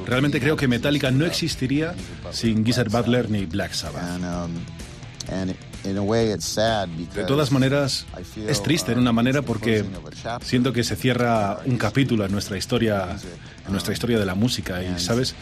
Realmente 0.06 0.40
creo 0.40 0.56
que 0.56 0.68
Metallica 0.68 1.10
no 1.10 1.24
existiría 1.26 1.94
sin 2.30 2.64
Geezer 2.64 2.88
Butler 2.88 3.30
ni 3.30 3.46
Black 3.46 3.72
Sabbath. 3.72 4.02
And 5.84 5.96
um, 5.96 5.98
and 5.98 5.98
in 5.98 5.98
a 5.98 6.02
way 6.02 6.32
it's 6.32 6.44
sad 6.44 6.88
because 6.96 7.16
De 7.16 7.24
todas 7.24 7.50
maneras, 7.52 8.06
es 8.36 8.62
triste 8.62 8.92
en 8.92 8.98
uh, 8.98 9.02
una 9.02 9.12
manera 9.12 9.40
it's 9.40 9.46
the 9.46 9.52
porque 9.52 9.84
siento 10.42 10.72
que 10.72 10.84
se 10.84 10.96
cierra 10.96 11.60
un 11.64 11.76
capítulo 11.76 12.24
en 12.24 12.32
nuestra 12.32 12.56
historia, 12.56 13.16
en 13.66 13.72
nuestra 13.72 13.92
historia 13.92 14.18
de 14.18 14.26
la 14.26 14.34
música 14.34 14.82
y, 14.82 14.98
¿sabes? 14.98 15.34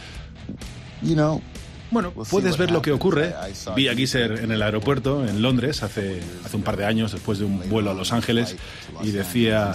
Bueno, 1.90 2.12
puedes 2.12 2.58
ver 2.58 2.70
lo 2.70 2.82
que 2.82 2.92
ocurre. 2.92 3.34
Vi 3.76 3.88
a 3.88 3.94
Geezer 3.94 4.40
en 4.42 4.50
el 4.50 4.62
aeropuerto 4.62 5.26
en 5.26 5.40
Londres 5.40 5.82
hace, 5.82 6.20
hace 6.44 6.56
un 6.56 6.62
par 6.62 6.76
de 6.76 6.84
años 6.84 7.12
después 7.12 7.38
de 7.38 7.44
un 7.44 7.68
vuelo 7.68 7.90
a 7.90 7.94
Los 7.94 8.12
Ángeles 8.12 8.56
y 9.02 9.12
decía? 9.12 9.74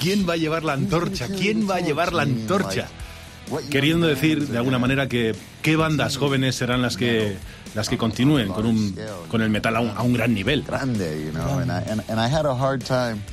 ¿quién 0.00 0.28
va 0.28 0.32
a 0.32 0.36
llevar 0.36 0.64
la 0.64 0.72
antorcha? 0.72 1.28
¿Quién 1.28 1.68
va 1.68 1.76
a 1.76 1.80
llevar 1.80 2.12
la 2.12 2.22
antorcha? 2.22 2.88
Queriendo 3.70 4.06
decir 4.06 4.48
de 4.48 4.58
alguna 4.58 4.78
manera 4.78 5.08
que 5.08 5.34
qué 5.62 5.76
bandas 5.76 6.16
jóvenes 6.16 6.56
serán 6.56 6.82
las 6.82 6.96
que 6.96 7.36
las 7.74 7.88
que 7.88 7.98
continúen 7.98 8.48
con 8.48 8.66
un 8.66 8.94
con 9.28 9.42
el 9.42 9.50
metal 9.50 9.76
a 9.76 9.80
un, 9.80 9.90
a 9.90 10.02
un 10.02 10.12
gran 10.12 10.34
nivel. 10.34 10.62
grande. 10.62 11.32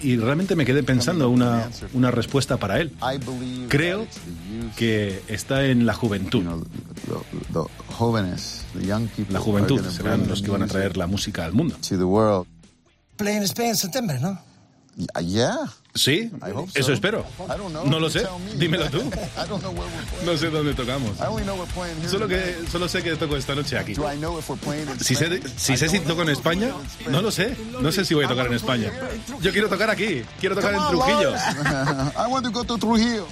Y 0.02 0.18
realmente 0.18 0.56
me 0.56 0.66
quedé 0.66 0.84
pensando 0.84 1.30
una, 1.30 1.70
una 1.94 2.12
respuesta 2.12 2.58
para 2.58 2.80
él. 2.80 2.92
I 3.02 3.18
believe 3.18 3.68
Creo 3.70 4.08
que 4.76 5.22
está 5.28 5.66
en 5.66 5.86
la 5.86 5.94
juventud. 5.94 6.44
La 9.30 9.40
juventud 9.40 9.82
serán 9.90 10.20
bring 10.20 10.30
los 10.30 10.42
que 10.42 10.52
van 10.52 10.62
a 10.62 10.66
music 10.66 10.74
traer 10.74 10.98
la 10.98 11.08
música 11.08 11.46
al 11.46 11.54
mundo. 11.54 11.76
to 11.88 11.98
the 11.98 12.04
world. 12.04 12.48
Play 13.18 13.38
in 13.38 13.44
Spain 13.44 13.70
en 13.70 13.76
septiembre, 13.76 14.20
¿no? 14.20 14.40
Y- 14.98 15.08
Yeah. 15.34 15.58
¿Sí? 15.96 16.32
So. 16.74 16.80
Eso 16.80 16.94
espero. 16.94 17.26
No 17.86 18.00
lo 18.00 18.10
sé. 18.10 18.26
Dímelo 18.56 18.90
tú. 18.90 19.00
No 20.26 20.38
sé 20.38 20.50
dónde 20.50 20.74
tocamos. 20.74 21.20
Solo, 22.10 22.28
que, 22.28 22.58
solo 22.72 22.88
sé 22.90 23.04
que 23.04 23.16
toco 23.16 23.36
esta 23.38 23.54
noche 23.56 23.78
aquí. 23.78 23.94
Si 25.00 25.16
sé, 25.16 25.42
si 25.58 25.78
sé 25.78 25.90
si 25.90 26.00
toco 26.00 26.24
en 26.24 26.30
España, 26.30 26.74
no 27.10 27.22
lo 27.22 27.32
sé. 27.32 27.56
No 27.80 27.92
sé 27.92 28.06
si 28.06 28.14
voy 28.14 28.26
a 28.26 28.28
tocar 28.28 28.48
en 28.48 28.54
España. 28.54 28.92
Yo 29.42 29.52
quiero 29.52 29.70
tocar 29.70 29.90
aquí. 29.90 30.24
Quiero 30.40 30.56
tocar 30.56 30.74
en 30.74 30.80
Trujillo. 30.90 31.32
Lord. 31.32 32.14
I 32.18 32.28
want 32.32 32.46
to 32.46 32.52
go 32.52 32.64
to 32.64 32.78
Trujillo. 32.78 33.28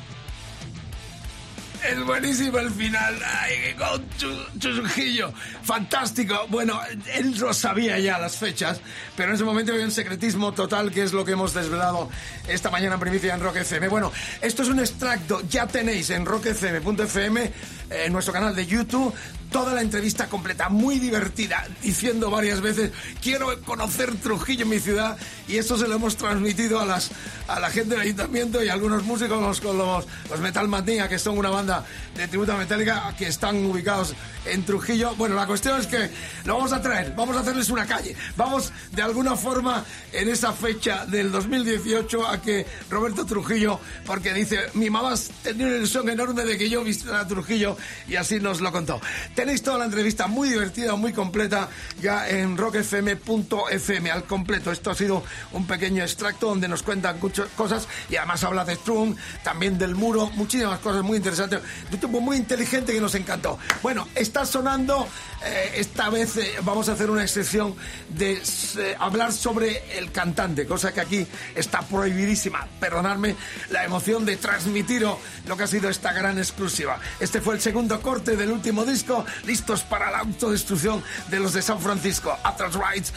Es 1.90 2.04
buenísimo 2.06 2.60
el 2.60 2.70
final. 2.70 3.16
Ay, 3.42 3.74
con 3.78 4.08
Chu- 4.18 4.60
Trujillo. 4.60 5.34
Fantástico. 5.64 6.46
Bueno, 6.50 6.80
él 7.14 7.36
lo 7.40 7.54
sabía 7.54 7.98
ya 7.98 8.20
las 8.20 8.36
fechas, 8.38 8.80
pero 9.18 9.30
en 9.30 9.36
ese 9.36 9.44
momento 9.44 9.72
había 9.74 9.86
un 9.86 9.92
secretismo 9.92 10.52
total 10.54 10.92
que 10.92 11.02
es 11.04 11.12
lo 11.12 11.26
que 11.26 11.32
hemos 11.32 11.54
desvelado 11.56 12.10
esta 12.48 12.70
mañana 12.70 12.96
en 12.96 13.00
primicia 13.02 13.34
en 13.34 13.42
Rock 13.42 13.58
FM. 13.58 13.88
Bueno, 13.88 14.12
esto 14.42 14.62
es 14.62 14.70
un 14.70 14.80
extracto. 14.80 15.42
Ya 15.50 15.66
tenéis 15.68 16.12
en 16.12 16.26
rockfm.fm, 16.26 17.44
eh, 17.46 17.52
en 17.90 18.14
nuestro 18.14 18.34
canal 18.34 18.56
de 18.56 18.66
YouTube, 18.68 19.14
toda 19.52 19.74
la 19.74 19.82
entrevista 19.82 20.28
completa, 20.28 20.70
muy 20.70 20.98
divertida, 20.98 21.68
diciendo 21.82 22.32
varias 22.32 22.62
veces, 22.62 22.92
quiero 23.22 23.62
conocer 23.62 24.16
Trujillo 24.16 24.66
mi 24.66 24.80
ciudad, 24.80 25.18
y 25.48 25.58
eso 25.58 25.78
se 25.78 25.88
lo 25.88 25.96
hemos 25.96 26.16
transmitido 26.16 26.80
a, 26.80 26.86
las, 26.86 27.12
a 27.48 27.60
la 27.60 27.70
gente 27.70 27.92
del 27.92 28.02
ayuntamiento 28.02 28.64
y 28.64 28.70
a 28.70 28.74
algunos 28.74 29.04
músicos, 29.04 29.42
los, 29.42 29.62
los, 29.64 30.06
los 30.30 30.40
Metal 30.40 30.68
Manía, 30.68 31.10
que 31.10 31.20
son 31.20 31.38
una 31.38 31.50
banda 31.50 31.86
de 32.16 32.28
tributo 32.28 32.56
metálica 32.56 33.14
que 33.18 33.28
están 33.28 33.64
ubicados 33.66 34.16
en 34.46 34.64
Trujillo. 34.64 35.16
Bueno, 35.16 35.36
la 35.36 35.46
cuestión 35.46 35.80
es 35.80 35.88
que 35.88 36.10
lo 36.46 36.56
vamos 36.56 36.72
a 36.72 36.82
traer, 36.82 37.14
vamos 37.16 37.36
a 37.36 37.42
hacerles 37.42 37.70
una 37.70 37.86
calle, 37.86 38.16
vamos 38.38 38.72
de 38.92 39.02
alguna 39.02 39.36
forma 39.36 39.84
en 40.14 40.30
esa 40.30 40.54
fecha 40.54 41.06
del 41.06 41.32
2018 41.32 42.28
a 42.28 42.42
que 42.42 42.66
Roberto 42.90 43.26
Trujillo, 43.26 43.80
porque 44.06 44.34
dice, 44.34 44.60
mi 44.74 44.90
mamá 44.90 45.14
tenía 45.44 45.68
una 45.68 45.76
ilusión 45.76 46.08
enorme 46.10 46.46
de 46.46 46.58
que 46.58 46.70
yo 46.70 46.84
visitara 46.84 47.28
Trujillo 47.28 47.76
y 48.08 48.16
así 48.16 48.40
nos 48.40 48.62
lo 48.62 48.72
contó. 48.72 49.02
Tenéis 49.42 49.64
toda 49.64 49.80
la 49.80 49.86
entrevista 49.86 50.28
muy 50.28 50.50
divertida, 50.50 50.96
muy 50.96 51.14
completa 51.14 51.68
ya 52.00 52.30
en 52.30 52.56
rockfm.fm 52.56 54.12
al 54.12 54.26
completo. 54.26 54.72
Esto 54.72 54.92
ha 54.92 54.94
sido 54.94 55.24
un 55.54 55.66
pequeño 55.66 56.04
extracto 56.04 56.46
donde 56.46 56.68
nos 56.68 56.84
cuentan 56.84 57.18
muchas 57.20 57.48
cosas 57.58 57.88
y 58.08 58.18
además 58.18 58.44
habla 58.44 58.66
de 58.66 58.76
Strum, 58.76 59.16
también 59.44 59.80
del 59.80 59.96
muro, 59.96 60.30
muchísimas 60.36 60.78
cosas 60.78 61.02
muy 61.02 61.18
interesantes. 61.18 61.60
Un 61.92 62.00
tipo 62.00 62.22
muy 62.22 62.38
inteligente 62.38 62.94
que 62.94 63.02
nos 63.02 63.16
encantó. 63.16 63.58
Bueno, 63.82 64.08
está 64.14 64.46
sonando, 64.46 65.08
eh, 65.44 65.72
esta 65.78 66.12
vez 66.12 66.38
eh, 66.38 66.54
vamos 66.62 66.88
a 66.90 66.92
hacer 66.92 67.10
una 67.10 67.24
excepción 67.24 67.74
de 68.10 68.34
eh, 68.34 68.96
hablar 69.00 69.34
sobre 69.34 69.98
el 69.98 70.12
cantante, 70.12 70.68
cosa 70.68 70.94
que 70.94 71.02
aquí 71.02 71.28
está 71.56 71.82
prohibidísima. 71.82 72.68
Perdonadme 72.80 73.36
la 73.72 73.86
emoción 73.86 74.24
de 74.24 74.38
transmitiros 74.38 75.18
lo 75.48 75.58
que 75.58 75.64
ha 75.64 75.68
sido 75.68 75.90
esta 75.90 76.14
gran 76.14 76.38
exclusiva. 76.38 77.00
Este 77.20 77.42
fue 77.42 77.56
el 77.56 77.62
segundo 77.62 78.00
corte 78.02 78.36
del 78.36 78.52
último 78.52 78.86
disco, 78.86 79.26
listos 79.46 79.82
para 79.82 80.12
la 80.12 80.20
autodestrucción 80.20 81.04
de 81.30 81.40
los 81.40 81.54
de 81.54 81.62
San 81.62 81.80
Francisco, 81.80 82.38
Atlas 82.44 82.74
Rights. 82.74 83.14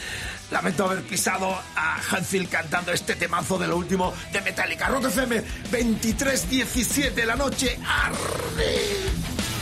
Lamento 0.51 0.85
haber 0.85 1.03
pisado 1.03 1.55
a 1.77 1.97
Hanfield 2.11 2.49
cantando 2.49 2.93
este 2.93 3.17
temazo 3.17 3.59
de 3.59 3.67
lo 3.67 3.77
último 3.77 4.13
de 4.33 4.41
Metallica. 4.41 4.89
Rock 4.89 5.07
FM 5.07 5.43
23-17 5.71 7.25
la 7.25 7.37
noche. 7.37 7.79
¡Arre! 7.87 9.54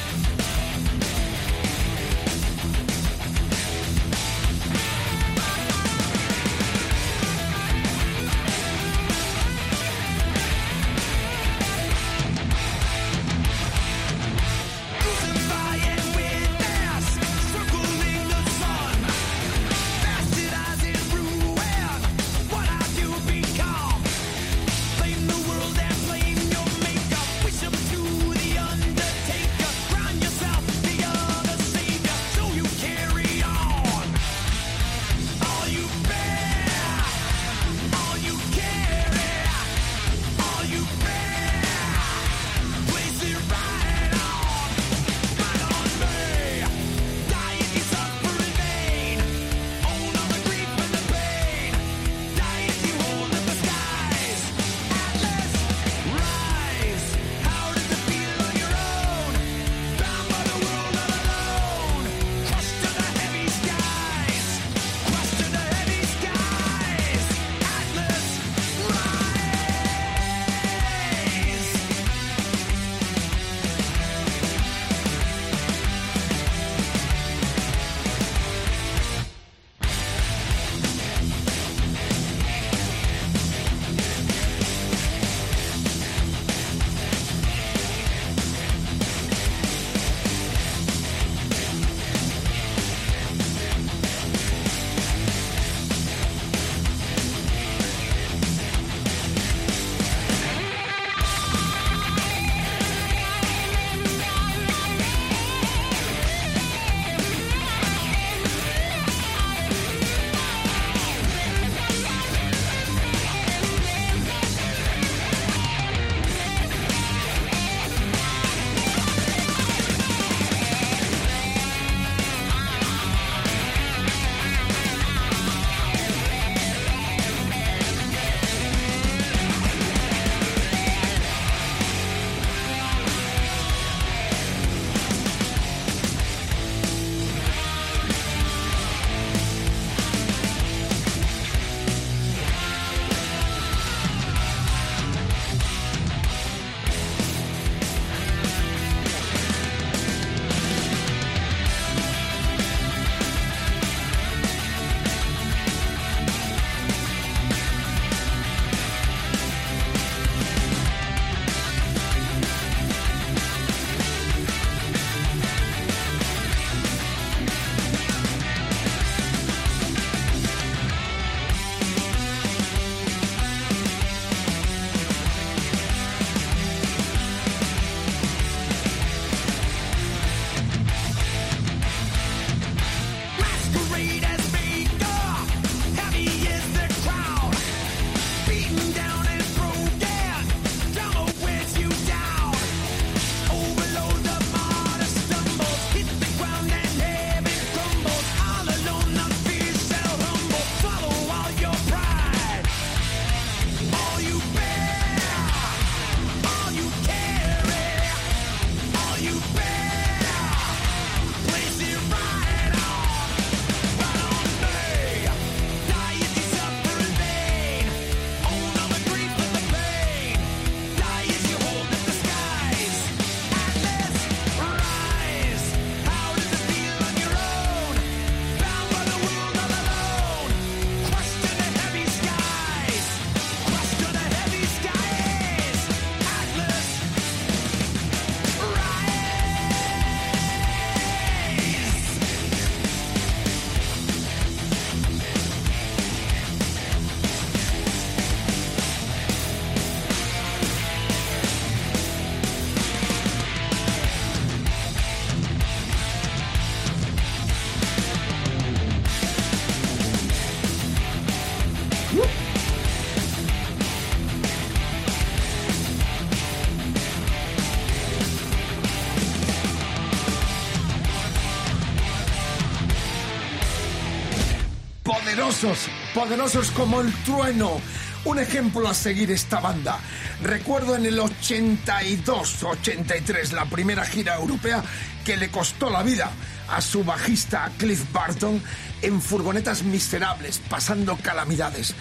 Poderosos, 275.33 275.89
poderosos 276.15 276.71
como 276.73 277.01
el 277.01 277.11
trueno. 277.25 277.81
Un 278.27 278.39
ejemplo 278.39 278.87
a 278.87 278.93
seguir 278.93 279.31
esta 279.31 279.61
banda. 279.61 279.99
Recuerdo 280.43 280.95
en 280.95 281.07
el 281.07 281.19
82-83, 281.19 283.53
la 283.53 283.65
primera 283.65 284.05
gira 284.05 284.37
europea 284.37 284.85
que 285.25 285.39
le 285.39 285.51
costó 285.51 285.89
la 285.89 286.03
vida 286.03 286.31
a 286.69 286.83
su 286.83 287.03
bajista 287.03 287.73
Cliff 287.79 288.13
Barton 288.13 288.63
en 289.01 289.23
furgonetas 289.23 289.85
miserables, 289.85 290.61
pasando 290.69 291.17
calamidades. 291.17 291.95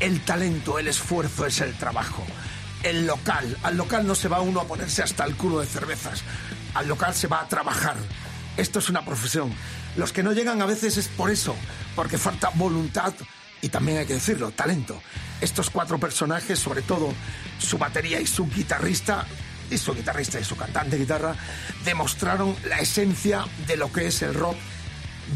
El 0.00 0.22
talento, 0.22 0.78
el 0.78 0.88
esfuerzo 0.88 1.44
es 1.44 1.60
el 1.60 1.74
trabajo. 1.74 2.24
El 2.82 3.06
local, 3.06 3.54
al 3.64 3.76
local 3.76 4.06
no 4.06 4.14
se 4.14 4.28
va 4.28 4.40
uno 4.40 4.62
a 4.62 4.66
ponerse 4.66 5.02
hasta 5.02 5.26
el 5.26 5.36
culo 5.36 5.60
de 5.60 5.66
cervezas, 5.66 6.22
al 6.72 6.88
local 6.88 7.14
se 7.14 7.26
va 7.26 7.42
a 7.42 7.48
trabajar. 7.48 7.96
Esto 8.56 8.78
es 8.78 8.88
una 8.88 9.04
profesión. 9.04 9.52
Los 9.96 10.12
que 10.12 10.22
no 10.22 10.32
llegan 10.32 10.62
a 10.62 10.66
veces 10.66 10.96
es 10.96 11.08
por 11.08 11.30
eso, 11.30 11.54
porque 11.98 12.16
falta 12.16 12.52
voluntad 12.54 13.12
y 13.60 13.70
también 13.70 13.98
hay 13.98 14.06
que 14.06 14.14
decirlo, 14.14 14.52
talento. 14.52 15.02
Estos 15.40 15.68
cuatro 15.68 15.98
personajes, 15.98 16.56
sobre 16.56 16.80
todo 16.82 17.12
su 17.58 17.76
batería 17.76 18.20
y 18.20 18.26
su 18.28 18.48
guitarrista, 18.48 19.26
y 19.68 19.78
su 19.78 19.96
guitarrista 19.96 20.38
y 20.38 20.44
su 20.44 20.54
cantante 20.54 20.90
de 20.90 20.98
guitarra, 20.98 21.34
demostraron 21.84 22.54
la 22.68 22.78
esencia 22.78 23.44
de 23.66 23.76
lo 23.76 23.92
que 23.92 24.06
es 24.06 24.22
el 24.22 24.34
rock 24.34 24.54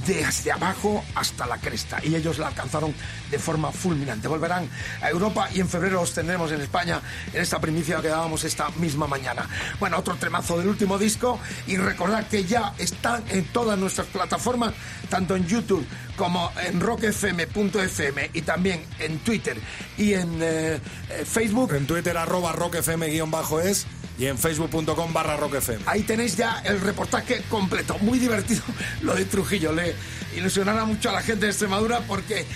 desde 0.07 0.53
abajo 0.53 1.05
hasta 1.15 1.47
la 1.47 1.59
cresta 1.59 1.99
y 2.03 2.15
ellos 2.15 2.39
la 2.39 2.49
alcanzaron 2.49 2.95
de 3.31 3.39
forma 3.39 3.71
fulminante. 3.73 4.29
Volverán 4.29 4.69
a 5.01 5.11
Europa 5.11 5.49
y 5.53 5.61
en 5.61 5.69
febrero 5.69 6.01
los 6.01 6.13
tendremos 6.13 6.51
en 6.53 6.61
España 6.61 7.01
en 7.33 7.43
esta 7.43 7.61
primicia 7.61 8.01
que 8.01 8.09
dábamos 8.09 8.45
esta 8.45 8.71
misma 8.71 9.07
mañana. 9.07 9.49
Bueno, 9.79 9.99
otro 9.99 10.17
tremazo 10.17 10.59
del 10.59 10.69
último 10.69 10.99
disco 10.99 11.39
y 11.67 11.77
recordad 11.77 12.27
que 12.27 12.45
ya 12.45 12.75
están 12.79 13.25
en 13.29 13.45
todas 13.47 13.79
nuestras 13.79 14.07
plataformas, 14.09 14.75
tanto 15.09 15.37
en 15.37 15.47
YouTube 15.47 15.87
como 16.17 16.51
en 16.65 16.81
rockfm.fm 16.81 18.31
y 18.33 18.43
también 18.43 18.85
en 18.99 19.19
Twitter 19.21 19.59
y 19.97 20.15
en 20.15 20.43
eh, 20.43 20.81
eh, 21.11 21.25
Facebook. 21.25 21.75
En 21.75 21.87
Twitter 21.87 22.17
arroba 22.17 22.53
rockfm-es 22.53 23.87
y 24.19 24.27
en 24.27 24.39
facebook.com 24.39 25.13
barra. 25.13 25.39
Ahí 25.87 26.03
tenéis 26.03 26.37
ya 26.37 26.63
el 26.65 26.81
reportaje 26.81 27.43
completo. 27.49 27.97
Muy 28.01 28.19
divertido 28.19 28.63
lo 29.03 29.15
de 29.15 29.25
Trujillo. 29.25 29.73
Le 29.73 29.95
ilusionará 30.37 30.85
mucho 30.85 31.11
a 31.11 31.13
la 31.13 31.23
gente 31.23 31.47
de 31.47 31.51
Extremadura 31.51 32.01
porque 32.01 32.47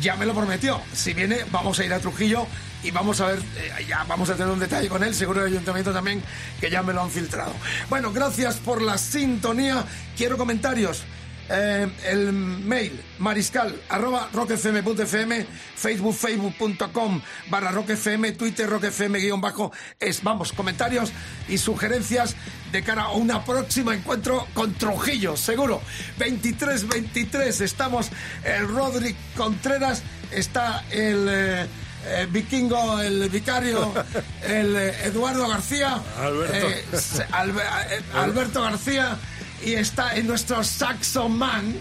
ya 0.00 0.16
me 0.16 0.26
lo 0.26 0.34
prometió. 0.34 0.80
Si 0.92 1.14
viene, 1.14 1.44
vamos 1.50 1.78
a 1.78 1.84
ir 1.84 1.92
a 1.92 2.00
Trujillo 2.00 2.46
y 2.82 2.90
vamos 2.90 3.20
a 3.20 3.26
ver, 3.28 3.38
eh, 3.56 3.86
ya 3.88 4.04
vamos 4.04 4.28
a 4.28 4.34
tener 4.34 4.52
un 4.52 4.60
detalle 4.60 4.88
con 4.88 5.02
él, 5.02 5.14
seguro 5.14 5.40
el 5.40 5.52
ayuntamiento 5.52 5.92
también, 5.92 6.22
que 6.60 6.70
ya 6.70 6.82
me 6.82 6.92
lo 6.92 7.02
han 7.02 7.10
filtrado. 7.10 7.52
Bueno, 7.88 8.12
gracias 8.12 8.56
por 8.56 8.82
la 8.82 8.98
sintonía. 8.98 9.84
Quiero 10.16 10.36
comentarios. 10.36 11.02
Eh, 11.50 11.86
el 12.06 12.32
mail 12.32 12.98
mariscal 13.18 13.78
arroba 13.90 14.30
rockfm.fm 14.32 15.46
facebook 15.76 16.14
facebook.com 16.14 17.20
barra 17.50 17.70
rockfm 17.70 18.32
twitter 18.32 18.66
rockfm 18.66 19.18
guion 19.18 19.42
bajo 19.42 19.70
es 20.00 20.22
vamos 20.22 20.52
comentarios 20.52 21.12
y 21.48 21.58
sugerencias 21.58 22.34
de 22.72 22.82
cara 22.82 23.02
a 23.02 23.12
un 23.12 23.28
próximo 23.44 23.92
encuentro 23.92 24.46
con 24.54 24.72
Trujillo 24.72 25.36
seguro 25.36 25.82
23 26.18 26.88
23 26.88 27.60
estamos 27.60 28.10
el 28.42 28.66
Rodrick 28.66 29.16
Contreras 29.36 30.02
está 30.30 30.82
el 30.90 31.26
eh, 31.28 31.66
eh, 32.06 32.26
vikingo, 32.30 33.00
el 33.00 33.30
vicario, 33.30 33.92
el 34.46 34.76
eh, 34.76 35.04
Eduardo 35.04 35.48
García, 35.48 35.98
Alberto. 36.18 36.68
eh, 36.68 36.84
eh, 36.92 38.00
Alberto 38.14 38.62
García 38.62 39.16
y 39.64 39.74
está 39.74 40.16
en 40.16 40.26
nuestro 40.26 40.62
Saxo 40.62 41.28
Man, 41.28 41.74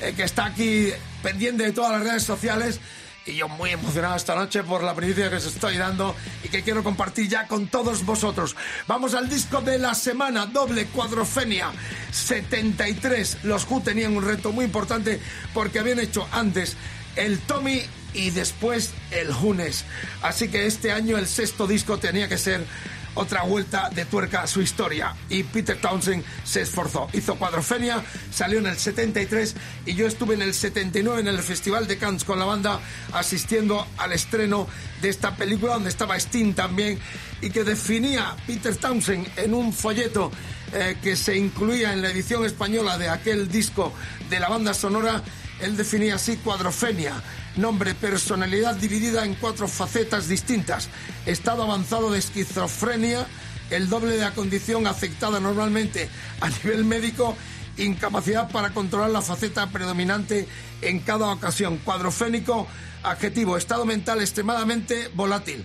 eh, 0.00 0.12
que 0.14 0.24
está 0.24 0.46
aquí 0.46 0.88
pendiente 1.22 1.64
de 1.64 1.72
todas 1.72 1.92
las 1.92 2.02
redes 2.02 2.22
sociales. 2.22 2.80
Y 3.24 3.36
yo 3.36 3.48
muy 3.48 3.70
emocionado 3.70 4.16
esta 4.16 4.34
noche 4.34 4.64
por 4.64 4.82
la 4.82 4.94
primicia 4.94 5.30
que 5.30 5.36
os 5.36 5.46
estoy 5.46 5.76
dando 5.76 6.14
y 6.42 6.48
que 6.48 6.62
quiero 6.62 6.82
compartir 6.82 7.28
ya 7.28 7.46
con 7.46 7.68
todos 7.68 8.04
vosotros. 8.04 8.56
Vamos 8.88 9.14
al 9.14 9.28
disco 9.28 9.60
de 9.60 9.78
la 9.78 9.94
semana, 9.94 10.46
doble 10.46 10.86
cuadrofenia 10.86 11.70
73. 12.10 13.44
Los 13.44 13.64
Who 13.70 13.80
tenían 13.80 14.16
un 14.16 14.24
reto 14.24 14.50
muy 14.50 14.64
importante 14.64 15.20
porque 15.54 15.78
habían 15.78 16.00
hecho 16.00 16.28
antes 16.32 16.76
el 17.14 17.38
Tommy 17.38 17.82
y 18.12 18.30
después 18.30 18.90
el 19.12 19.32
Junes. 19.32 19.84
Así 20.22 20.48
que 20.48 20.66
este 20.66 20.90
año 20.90 21.16
el 21.16 21.28
sexto 21.28 21.68
disco 21.68 21.98
tenía 21.98 22.28
que 22.28 22.38
ser 22.38 22.66
otra 23.14 23.42
vuelta 23.42 23.90
de 23.90 24.04
tuerca 24.04 24.42
a 24.42 24.46
su 24.46 24.62
historia. 24.62 25.14
Y 25.28 25.42
Peter 25.42 25.80
Townsend 25.80 26.24
se 26.44 26.62
esforzó. 26.62 27.08
Hizo 27.12 27.36
Cuadrofenia, 27.36 28.02
salió 28.32 28.58
en 28.58 28.66
el 28.66 28.78
73 28.78 29.54
y 29.86 29.94
yo 29.94 30.06
estuve 30.06 30.34
en 30.34 30.42
el 30.42 30.54
79 30.54 31.20
en 31.20 31.28
el 31.28 31.38
Festival 31.38 31.86
de 31.86 31.98
Cannes 31.98 32.24
con 32.24 32.38
la 32.38 32.44
banda 32.44 32.80
asistiendo 33.12 33.86
al 33.98 34.12
estreno 34.12 34.66
de 35.00 35.08
esta 35.08 35.36
película 35.36 35.74
donde 35.74 35.90
estaba 35.90 36.16
Sting 36.16 36.54
también 36.54 36.98
y 37.40 37.50
que 37.50 37.64
definía 37.64 38.36
Peter 38.46 38.76
Townsend 38.76 39.28
en 39.36 39.54
un 39.54 39.72
folleto 39.72 40.30
eh, 40.72 40.96
que 41.02 41.16
se 41.16 41.36
incluía 41.36 41.92
en 41.92 42.02
la 42.02 42.10
edición 42.10 42.44
española 42.46 42.96
de 42.96 43.08
aquel 43.08 43.48
disco 43.48 43.92
de 44.30 44.40
la 44.40 44.48
banda 44.48 44.72
sonora 44.72 45.22
él 45.62 45.76
definía 45.76 46.16
así 46.16 46.36
cuadrofenia, 46.36 47.22
nombre, 47.56 47.94
personalidad 47.94 48.74
dividida 48.74 49.24
en 49.24 49.34
cuatro 49.34 49.68
facetas 49.68 50.28
distintas, 50.28 50.88
estado 51.24 51.62
avanzado 51.62 52.10
de 52.10 52.18
esquizofrenia, 52.18 53.26
el 53.70 53.88
doble 53.88 54.12
de 54.12 54.18
la 54.18 54.32
condición 54.32 54.86
aceptada 54.86 55.40
normalmente 55.40 56.08
a 56.40 56.48
nivel 56.48 56.84
médico, 56.84 57.36
incapacidad 57.76 58.50
para 58.50 58.70
controlar 58.70 59.10
la 59.10 59.22
faceta 59.22 59.68
predominante 59.68 60.46
en 60.82 61.00
cada 61.00 61.28
ocasión, 61.28 61.78
cuadrofénico, 61.78 62.66
adjetivo, 63.02 63.56
estado 63.56 63.84
mental 63.84 64.20
extremadamente 64.20 65.08
volátil, 65.14 65.64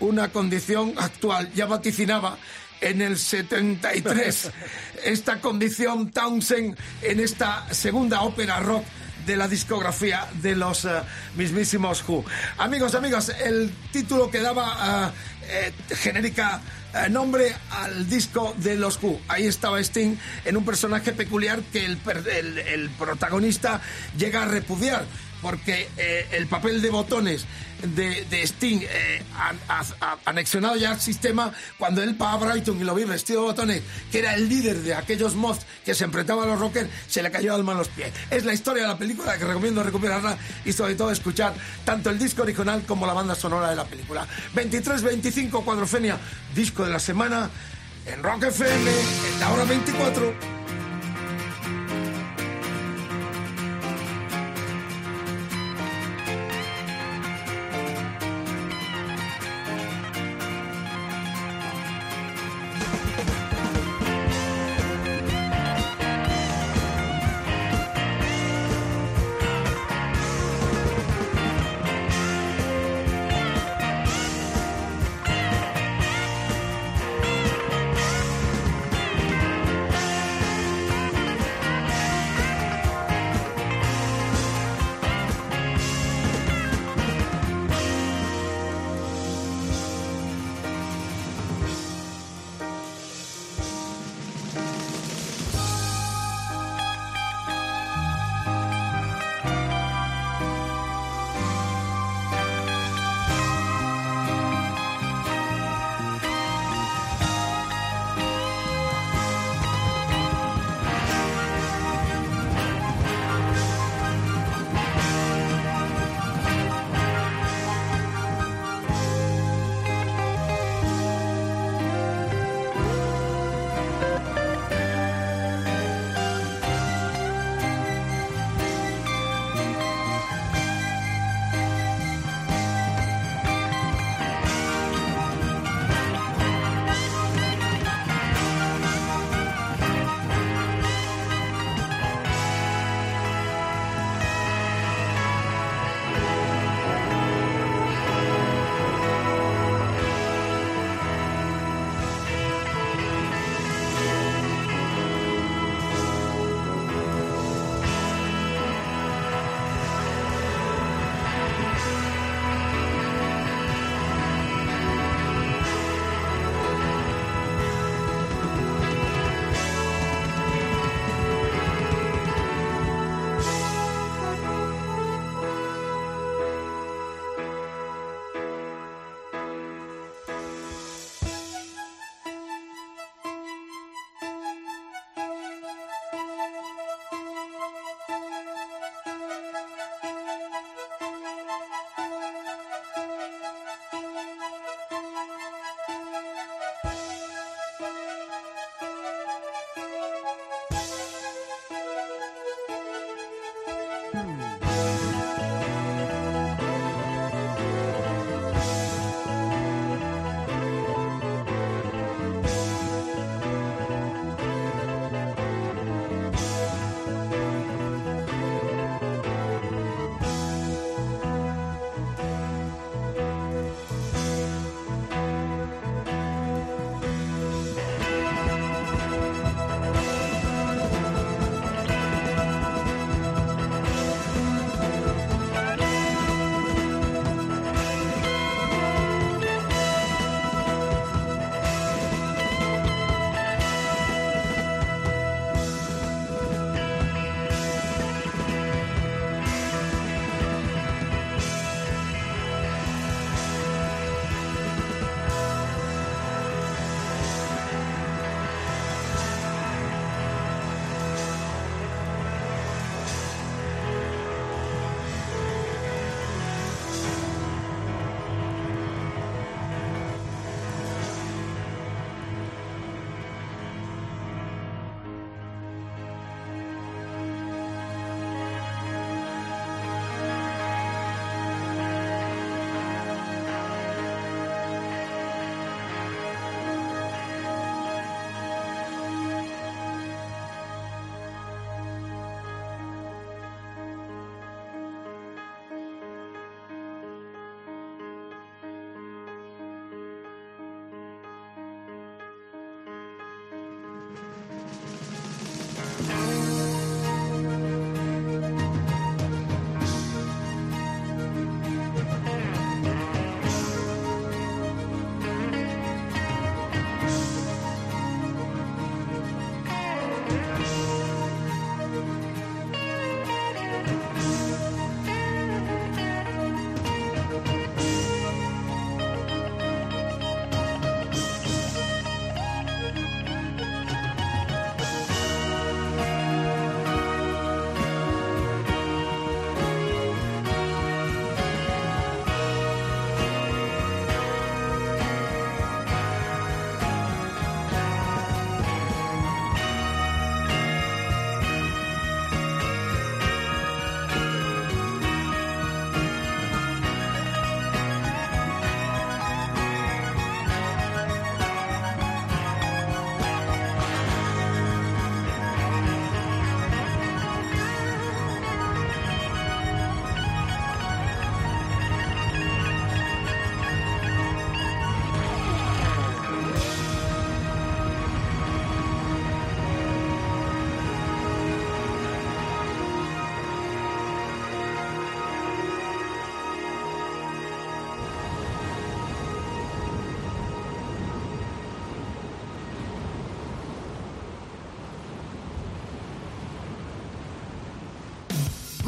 una 0.00 0.32
condición 0.32 0.94
actual, 0.96 1.52
ya 1.54 1.66
vaticinaba 1.66 2.38
en 2.80 3.02
el 3.02 3.18
73 3.18 4.50
esta 5.04 5.40
condición 5.40 6.10
Townsend 6.10 6.76
en 7.02 7.20
esta 7.20 7.72
segunda 7.72 8.22
ópera 8.22 8.60
rock 8.60 8.84
de 9.26 9.36
la 9.36 9.48
discografía 9.48 10.26
de 10.42 10.54
los 10.56 10.84
eh, 10.84 10.90
mismísimos 11.36 12.04
Who. 12.06 12.24
Amigos, 12.58 12.94
amigos, 12.94 13.30
el 13.44 13.72
título 13.92 14.30
que 14.30 14.40
daba 14.40 15.12
eh, 15.48 15.72
genérica 15.94 16.60
nombre 17.10 17.52
al 17.72 18.08
disco 18.08 18.54
de 18.58 18.76
los 18.76 19.02
Who. 19.02 19.20
Ahí 19.26 19.46
estaba 19.46 19.80
Sting 19.80 20.16
en 20.44 20.56
un 20.56 20.64
personaje 20.64 21.12
peculiar 21.12 21.60
que 21.72 21.84
el- 21.84 21.98
el 22.58 22.90
protagonista 22.90 23.80
llega 24.16 24.44
a 24.44 24.46
repudiar 24.46 25.04
porque 25.44 25.88
eh, 25.98 26.26
el 26.32 26.46
papel 26.46 26.80
de 26.80 26.88
botones 26.88 27.44
de, 27.82 28.24
de 28.30 28.42
Sting 28.46 28.80
eh, 28.82 29.22
a- 29.36 29.52
a- 30.00 30.16
anexionado 30.24 30.74
ya 30.76 30.92
al 30.92 31.00
sistema 31.02 31.52
cuando 31.78 32.02
él 32.02 32.20
va 32.20 32.32
a 32.32 32.36
Brighton 32.38 32.80
y 32.80 32.84
lo 32.84 32.94
vi 32.94 33.04
vestido 33.04 33.42
de 33.42 33.46
botones 33.48 33.82
que 34.10 34.20
era 34.20 34.34
el 34.34 34.48
líder 34.48 34.78
de 34.78 34.94
aquellos 34.94 35.34
mods 35.34 35.66
que 35.84 35.94
se 35.94 36.04
enfrentaban 36.04 36.44
a 36.48 36.52
los 36.52 36.60
rockers 36.60 36.88
se 37.06 37.22
le 37.22 37.30
cayó 37.30 37.54
alma 37.54 37.72
a 37.72 37.74
los 37.74 37.88
pies. 37.88 38.10
Es 38.30 38.46
la 38.46 38.54
historia 38.54 38.84
de 38.84 38.88
la 38.88 38.96
película 38.98 39.36
que 39.36 39.44
recomiendo 39.44 39.82
recuperarla 39.82 40.38
y 40.64 40.72
sobre 40.72 40.94
todo 40.94 41.10
escuchar 41.10 41.52
tanto 41.84 42.08
el 42.08 42.18
disco 42.18 42.40
original 42.42 42.82
como 42.86 43.06
la 43.06 43.12
banda 43.12 43.34
sonora 43.34 43.68
de 43.68 43.76
la 43.76 43.84
película. 43.84 44.26
23-25 44.54 45.62
Cuadrofenia 45.62 46.16
disco 46.54 46.84
de 46.84 46.90
la 46.90 46.98
semana 46.98 47.50
en 48.06 48.22
Rock 48.22 48.44
FM 48.44 48.90
en 48.90 49.40
la 49.40 49.50
hora 49.52 49.64
24 49.64 50.53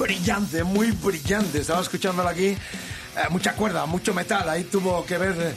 brillante, 0.07 0.63
muy 0.63 0.93
brillante. 0.93 1.59
Estaba 1.59 1.81
escuchándola 1.81 2.31
aquí, 2.31 2.47
eh, 2.47 2.59
mucha 3.31 3.55
cuerda, 3.55 3.87
mucho 3.87 4.15
metal. 4.15 4.49
Ahí 4.49 4.63
tuvo 4.63 5.05
que 5.05 5.19
ver 5.19 5.35
eh, 5.37 5.55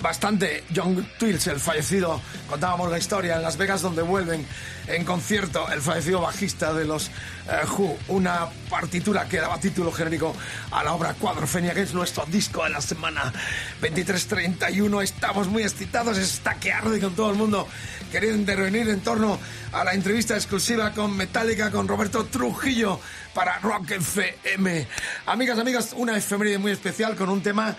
bastante 0.00 0.64
John 0.74 1.06
Twills, 1.18 1.46
el 1.48 1.60
fallecido. 1.60 2.18
Contábamos 2.48 2.90
la 2.90 2.96
historia 2.96 3.36
en 3.36 3.42
Las 3.42 3.58
Vegas, 3.58 3.82
donde 3.82 4.00
vuelven 4.00 4.46
en 4.86 5.04
concierto 5.04 5.70
el 5.70 5.82
fallecido 5.82 6.22
bajista 6.22 6.72
de 6.72 6.86
los 6.86 7.10
eh, 7.48 7.66
Who. 7.66 7.96
Una 8.08 8.48
partitura 8.68 9.28
que 9.28 9.38
daba 9.38 9.58
título 9.58 9.92
genérico 9.92 10.34
a 10.70 10.84
la 10.84 10.92
obra 10.92 11.14
Cuadrofenia, 11.14 11.74
que 11.74 11.82
es 11.82 11.94
nuestro 11.94 12.24
disco 12.26 12.64
de 12.64 12.70
la 12.70 12.80
semana 12.80 13.32
23-31. 13.80 15.02
Estamos 15.02 15.48
muy 15.48 15.62
excitados, 15.62 16.18
está 16.18 16.54
que 16.54 16.72
arde 16.72 17.00
con 17.00 17.14
todo 17.14 17.30
el 17.30 17.36
mundo 17.36 17.68
queriendo 18.10 18.38
intervenir 18.38 18.88
en 18.88 19.00
torno 19.00 19.38
a 19.72 19.84
la 19.84 19.94
entrevista 19.94 20.34
exclusiva 20.34 20.92
con 20.92 21.16
Metallica, 21.16 21.70
con 21.70 21.86
Roberto 21.86 22.24
Trujillo 22.26 23.00
para 23.34 23.58
Rock 23.60 23.92
FM. 23.92 24.86
Amigas, 25.26 25.58
amigas, 25.58 25.94
una 25.96 26.16
efeméride 26.16 26.58
muy 26.58 26.72
especial 26.72 27.14
con 27.16 27.28
un 27.28 27.42
tema. 27.42 27.76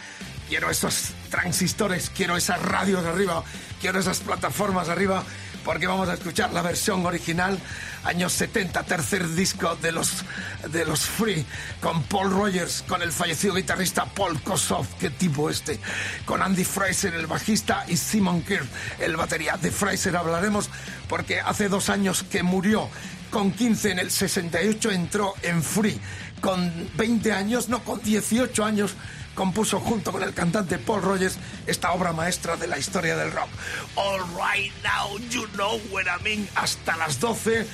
Quiero 0.48 0.70
esos 0.70 1.12
transistores, 1.30 2.12
quiero 2.16 2.36
esas 2.36 2.62
radios 2.62 3.06
arriba, 3.06 3.44
quiero 3.80 4.00
esas 4.00 4.20
plataformas 4.20 4.90
arriba, 4.90 5.24
porque 5.64 5.88
vamos 5.88 6.10
a 6.10 6.14
escuchar 6.14 6.52
la 6.54 6.62
versión 6.62 7.06
original, 7.06 7.58
años 8.04 8.34
70, 8.34 8.84
tercer 8.84 9.28
disco 9.30 9.76
de 9.76 9.92
los, 9.92 10.24
de 10.72 10.86
los 10.86 11.02
Free, 11.02 11.46
con 11.80 12.04
Paul 12.04 12.32
Rogers, 12.32 12.84
con 12.88 13.02
el 13.02 13.12
fallecido 13.12 13.54
guitarrista 13.54 14.06
Paul 14.06 14.42
Kossoff, 14.42 14.88
qué 15.00 15.10
tipo 15.10 15.50
este, 15.50 15.80
con 16.26 16.42
Andy 16.42 16.64
Fraser, 16.64 17.14
el 17.14 17.28
bajista, 17.28 17.86
y 17.88 17.98
Simon 17.98 18.42
Kirk, 18.44 18.68
el 19.00 19.16
batería. 19.16 19.58
De 19.58 19.72
Fraser 19.72 20.16
hablaremos 20.16 20.70
porque 21.08 21.40
hace 21.40 21.70
dos 21.70 21.90
años 21.90 22.24
que 22.24 22.44
murió 22.44 22.90
con 23.32 23.52
15 23.52 23.92
en 23.92 24.00
el 24.00 24.12
68 24.12 24.92
entró 24.92 25.34
en 25.42 25.64
Free. 25.64 26.00
Con 26.42 26.90
20 26.98 27.32
años, 27.32 27.70
no, 27.70 27.84
con 27.84 28.02
18 28.02 28.66
años, 28.66 28.96
compuso 29.36 29.80
junto 29.80 30.12
con 30.12 30.24
el 30.24 30.34
cantante 30.34 30.78
Paul 30.78 31.02
Rogers 31.02 31.38
esta 31.68 31.92
obra 31.92 32.14
maestra 32.14 32.56
de 32.56 32.68
la 32.68 32.78
historia 32.78 33.16
del 33.16 33.32
rock. 33.32 33.50
All 33.96 34.20
right 34.36 34.72
now, 34.84 35.18
you 35.30 35.48
know 35.54 35.80
what 35.92 36.06
I 36.06 36.24
mean. 36.24 36.48
Hasta 36.56 36.98
las 36.98 37.20
12 37.20 37.68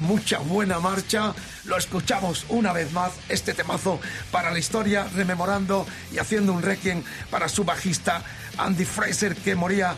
mucha 0.00 0.38
buena 0.38 0.78
marcha. 0.78 1.34
Lo 1.64 1.76
escuchamos 1.76 2.46
una 2.48 2.72
vez 2.72 2.92
más, 2.92 3.12
este 3.28 3.54
temazo 3.54 4.00
para 4.30 4.50
la 4.50 4.58
historia, 4.58 5.06
rememorando 5.14 5.86
y 6.12 6.18
haciendo 6.18 6.52
un 6.52 6.62
requiem 6.62 7.02
para 7.30 7.48
su 7.48 7.64
bajista 7.64 8.22
Andy 8.58 8.84
Fraser, 8.84 9.36
que 9.36 9.54
moría 9.54 9.96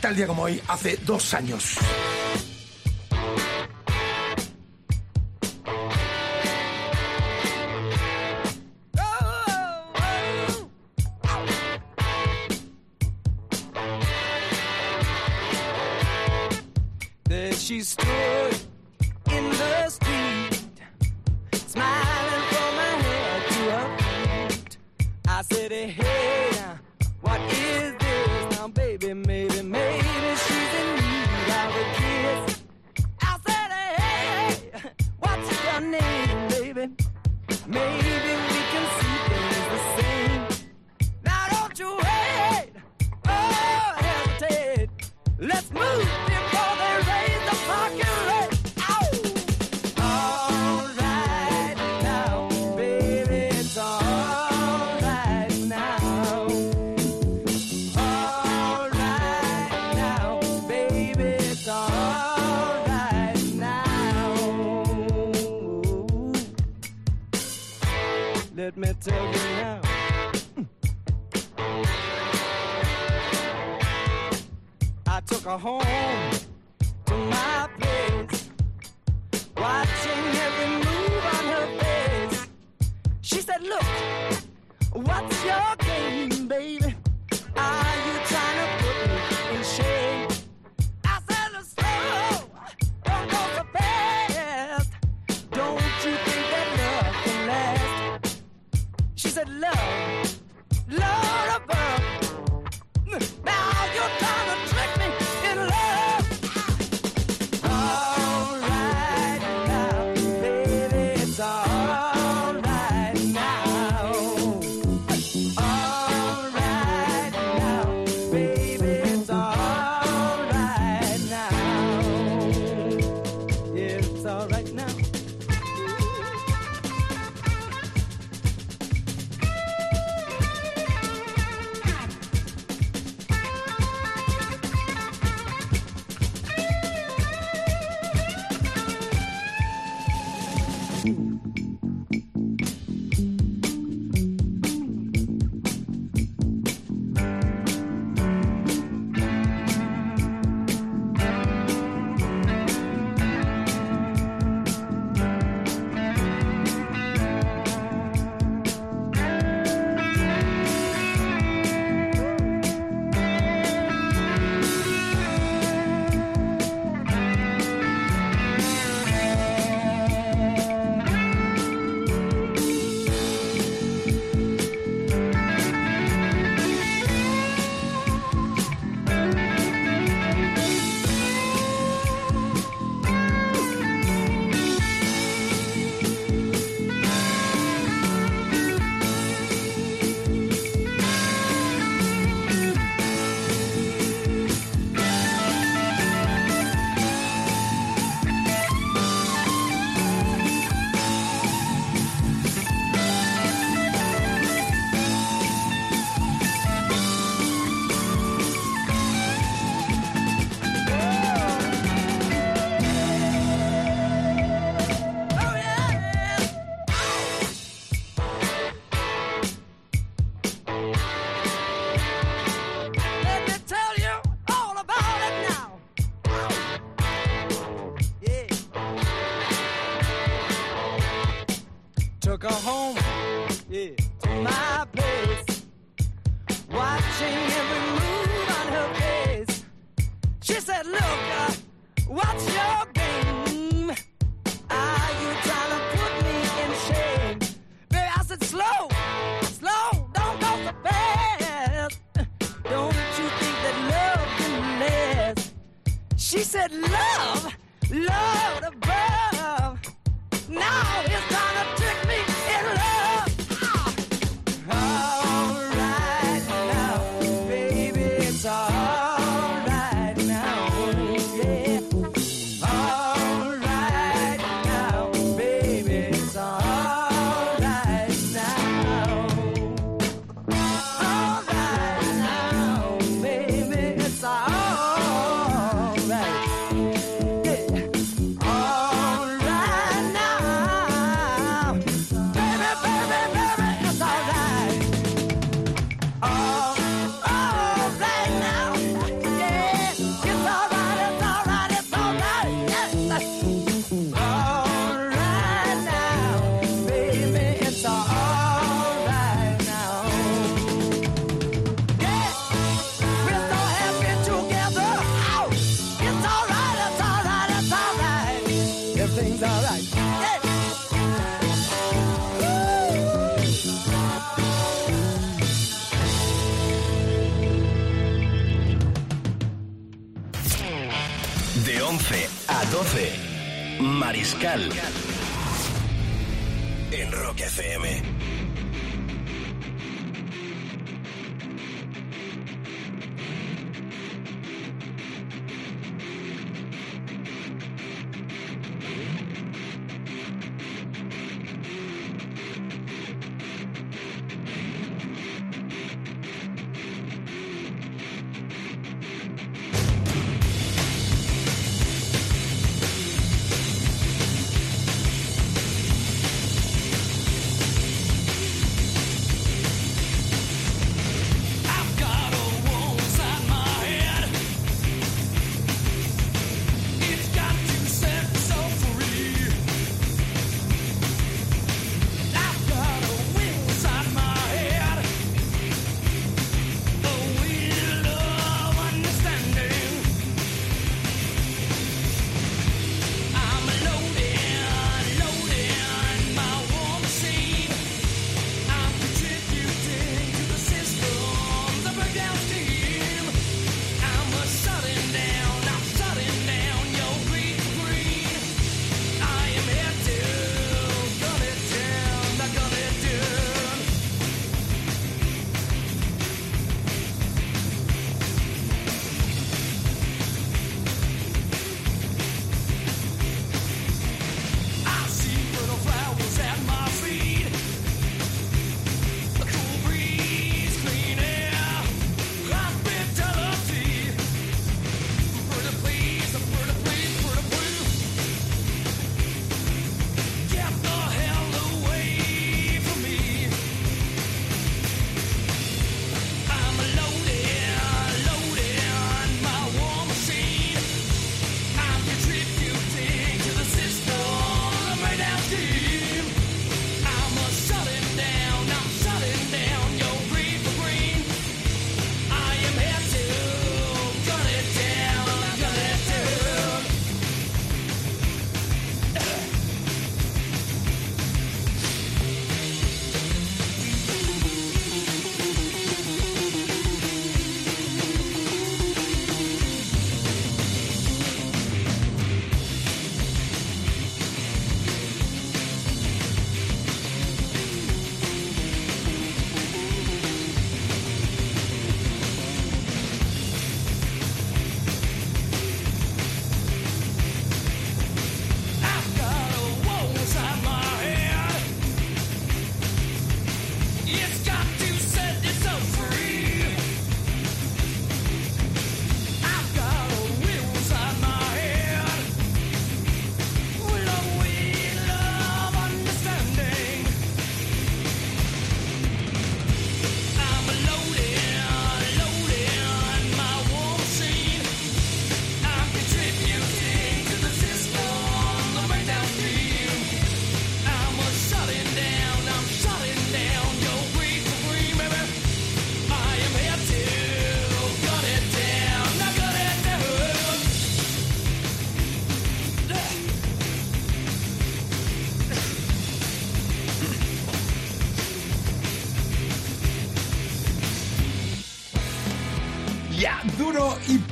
tal 0.00 0.16
día 0.16 0.26
como 0.26 0.42
hoy, 0.42 0.62
hace 0.68 0.98
dos 0.98 1.34
años. 1.34 1.78
Stood 17.82 18.47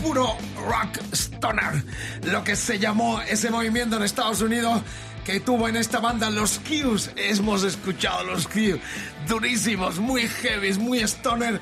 puro 0.06 0.36
rock 0.68 1.00
stoner, 1.12 1.82
lo 2.22 2.44
que 2.44 2.54
se 2.54 2.78
llamó 2.78 3.20
ese 3.22 3.50
movimiento 3.50 3.96
en 3.96 4.04
Estados 4.04 4.40
Unidos 4.40 4.82
que 5.24 5.40
tuvo 5.40 5.66
en 5.66 5.74
esta 5.74 5.98
banda 5.98 6.30
los 6.30 6.60
Qs. 6.60 7.10
Hemos 7.16 7.64
escuchado 7.64 8.22
los 8.22 8.46
Q, 8.46 8.78
durísimos, 9.26 9.98
muy 9.98 10.28
heavy, 10.28 10.74
muy 10.74 11.00
stoner, 11.00 11.60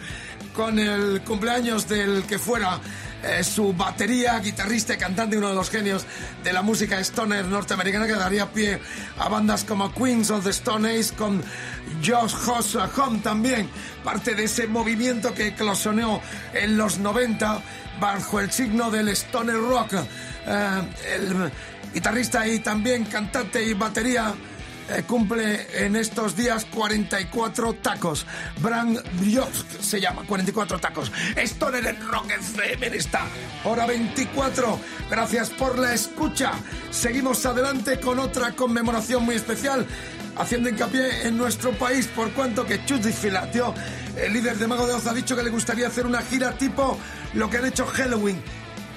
con 0.52 0.78
el 0.78 1.22
cumpleaños 1.22 1.88
del 1.88 2.24
que 2.24 2.38
fuera 2.38 2.80
eh, 3.26 3.42
su 3.42 3.72
batería, 3.72 4.38
guitarrista 4.38 4.94
y 4.94 4.96
cantante, 4.96 5.38
uno 5.38 5.48
de 5.48 5.54
los 5.54 5.70
genios 5.70 6.04
de 6.42 6.52
la 6.52 6.62
música 6.62 7.00
stoner 7.00 7.44
norteamericana 7.46 8.06
que 8.06 8.14
daría 8.14 8.52
pie 8.52 8.78
a 9.18 9.28
bandas 9.28 9.64
como 9.64 9.92
Queens 9.94 10.30
of 10.30 10.44
the 10.44 10.50
Stone 10.50 10.88
Age 10.88 11.14
con 11.16 11.42
Josh 12.04 12.34
Hoss 12.46 12.76
Home 12.96 13.20
también, 13.20 13.68
parte 14.02 14.34
de 14.34 14.44
ese 14.44 14.66
movimiento 14.66 15.32
que 15.32 15.48
eclosionó 15.48 16.20
en 16.52 16.76
los 16.76 16.98
90 16.98 17.62
bajo 18.00 18.40
el 18.40 18.50
signo 18.50 18.90
del 18.90 19.08
stoner 19.08 19.56
rock. 19.56 19.94
Eh, 20.46 20.82
el 21.14 21.50
guitarrista 21.94 22.46
y 22.46 22.58
también 22.58 23.04
cantante 23.04 23.64
y 23.64 23.72
batería 23.72 24.34
eh, 24.90 25.02
cumple 25.06 25.66
en 25.84 25.96
estos 25.96 26.36
días 26.36 26.66
44 26.66 27.74
tacos. 27.74 28.26
Bran 28.60 28.98
Briosk 29.18 29.80
se 29.80 30.00
llama, 30.00 30.24
44 30.26 30.78
tacos. 30.78 31.10
Stoner 31.36 31.86
en 31.86 32.06
Rock 32.06 32.30
FM 32.32 32.86
en 32.88 32.94
esta 32.94 33.26
hora 33.64 33.86
24. 33.86 34.78
Gracias 35.10 35.50
por 35.50 35.78
la 35.78 35.94
escucha. 35.94 36.52
Seguimos 36.90 37.46
adelante 37.46 37.98
con 37.98 38.18
otra 38.18 38.52
conmemoración 38.52 39.24
muy 39.24 39.36
especial. 39.36 39.86
Haciendo 40.36 40.68
hincapié 40.68 41.28
en 41.28 41.38
nuestro 41.38 41.72
país, 41.72 42.06
por 42.08 42.32
cuanto 42.32 42.66
que 42.66 42.84
Chus 42.84 43.06
Filatio, 43.14 43.72
el 44.16 44.32
líder 44.32 44.58
de 44.58 44.66
Mago 44.66 44.86
de 44.86 44.94
Oz, 44.94 45.06
ha 45.06 45.14
dicho 45.14 45.36
que 45.36 45.44
le 45.44 45.50
gustaría 45.50 45.86
hacer 45.86 46.06
una 46.06 46.20
gira 46.22 46.58
tipo 46.58 46.98
lo 47.34 47.48
que 47.48 47.58
han 47.58 47.66
hecho 47.66 47.86
Halloween, 47.86 48.42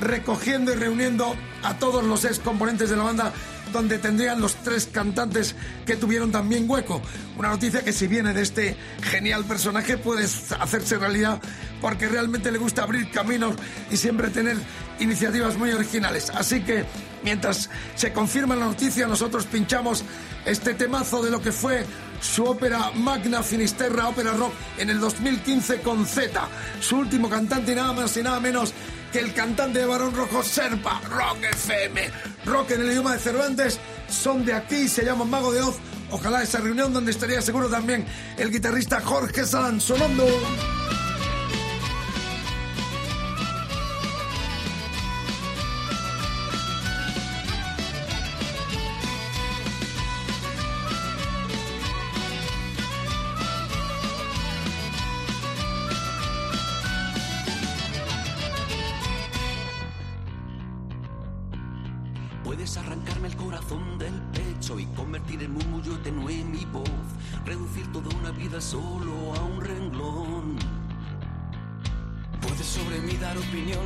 recogiendo 0.02 0.74
y 0.74 0.76
reuniendo 0.76 1.36
a 1.64 1.76
todos 1.76 2.04
los 2.04 2.26
ex 2.26 2.40
componentes 2.40 2.90
de 2.90 2.98
la 2.98 3.04
banda 3.04 3.34
donde 3.72 3.98
tendrían 3.98 4.42
los 4.42 4.56
tres 4.56 4.88
cantantes 4.92 5.56
que 5.86 5.96
tuvieron 5.96 6.32
también 6.32 6.70
hueco. 6.70 7.02
Una 7.38 7.50
noticia 7.50 7.84
que 7.84 7.94
si 7.94 8.08
viene 8.08 8.34
de 8.34 8.42
este 8.42 8.76
genial 9.02 9.46
personaje 9.46 9.98
puede 9.98 10.24
hacerse 10.24 10.98
realidad 10.98 11.42
porque 11.82 12.08
realmente 12.08 12.52
le 12.52 12.58
gusta 12.58 12.84
abrir 12.84 13.12
caminos 13.12 13.56
y 13.92 13.98
siempre 13.98 14.30
tener 14.30 14.58
iniciativas 15.00 15.58
muy 15.58 15.72
originales. 15.72 16.30
Así 16.32 16.62
que 16.62 16.86
mientras 17.24 17.70
se 17.96 18.12
confirma 18.12 18.56
la 18.56 18.66
noticia, 18.66 19.08
nosotros 19.08 19.46
pinchamos 19.46 20.04
este 20.46 20.74
temazo 20.74 21.22
de 21.22 21.32
lo 21.32 21.42
que 21.42 21.52
fue 21.52 21.86
su 22.22 22.46
ópera 22.46 22.92
Magna 22.96 23.44
Finisterra, 23.44 24.08
ópera 24.08 24.32
rock, 24.32 24.54
en 24.78 24.90
el 24.90 25.00
2015 25.00 25.82
con 25.82 26.06
Z. 26.06 26.48
Su 26.80 26.98
último 26.98 27.30
cantante 27.30 27.74
y 27.74 27.76
nada 27.76 27.94
más 27.94 28.18
y 28.18 28.24
nada 28.24 28.40
menos 28.40 28.74
que 29.12 29.20
el 29.20 29.34
cantante 29.34 29.80
de 29.80 29.86
Barón 29.86 30.16
Rojo 30.16 30.44
Serpa, 30.44 31.02
Rock 31.10 31.44
FM. 31.52 32.10
Rock 32.46 32.72
en 32.72 32.82
el 32.82 32.92
idioma 32.92 33.14
de 33.14 33.20
Cervantes, 33.20 33.80
son 34.10 34.46
de 34.46 34.54
aquí, 34.54 34.88
se 34.88 35.04
llaman 35.04 35.30
Mago 35.30 35.52
de 35.52 35.62
Oz. 35.62 35.78
Ojalá 36.12 36.42
esa 36.42 36.60
reunión 36.60 36.94
donde 36.94 37.12
estaría 37.12 37.42
seguro 37.42 37.70
también 37.70 38.06
el 38.38 38.52
guitarrista 38.52 39.02
Jorge 39.02 39.46
Salán 39.46 39.82
sonando. 39.82 40.26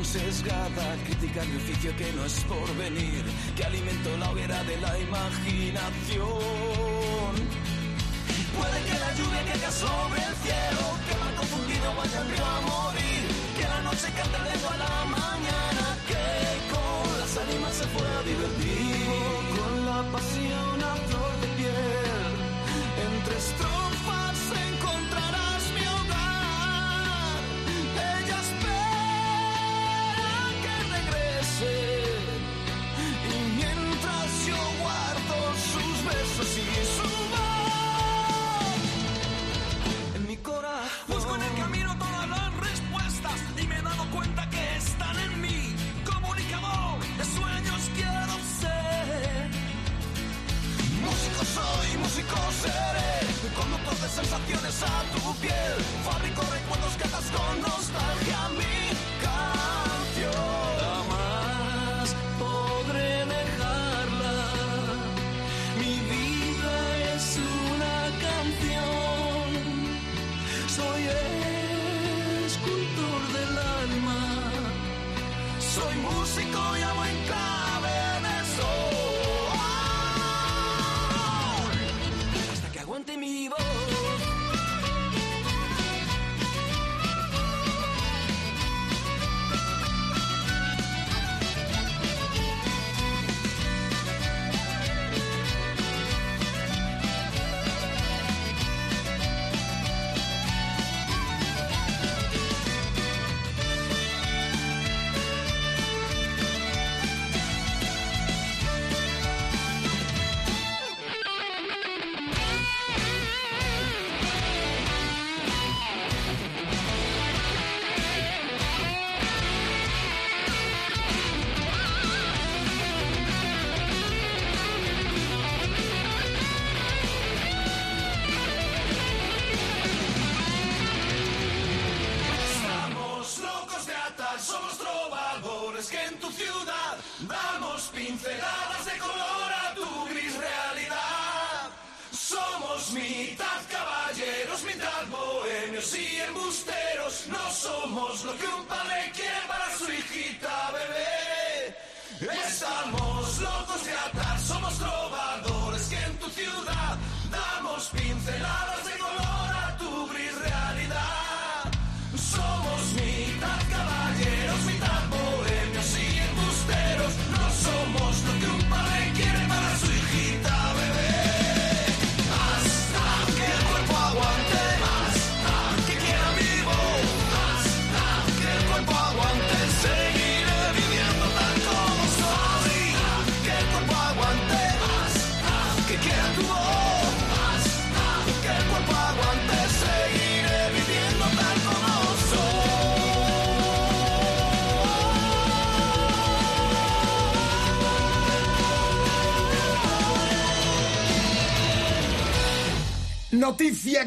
Opinión 0.01 0.05
sesgada, 0.05 0.97
criticar 1.05 1.45
mi 1.47 1.57
oficio 1.57 1.95
que 1.95 2.11
no 2.13 2.25
es 2.25 2.43
por 2.45 2.75
venir, 2.77 3.23
que 3.55 3.63
alimento 3.63 4.17
la 4.17 4.31
hoguera 4.31 4.63
de 4.63 4.77
la 4.79 4.99
imaginación. 4.99 6.27
Puede 8.57 8.83
que 8.85 8.99
la 8.99 9.13
lluvia 9.15 9.43
caiga 9.51 9.71
sobre 9.71 10.20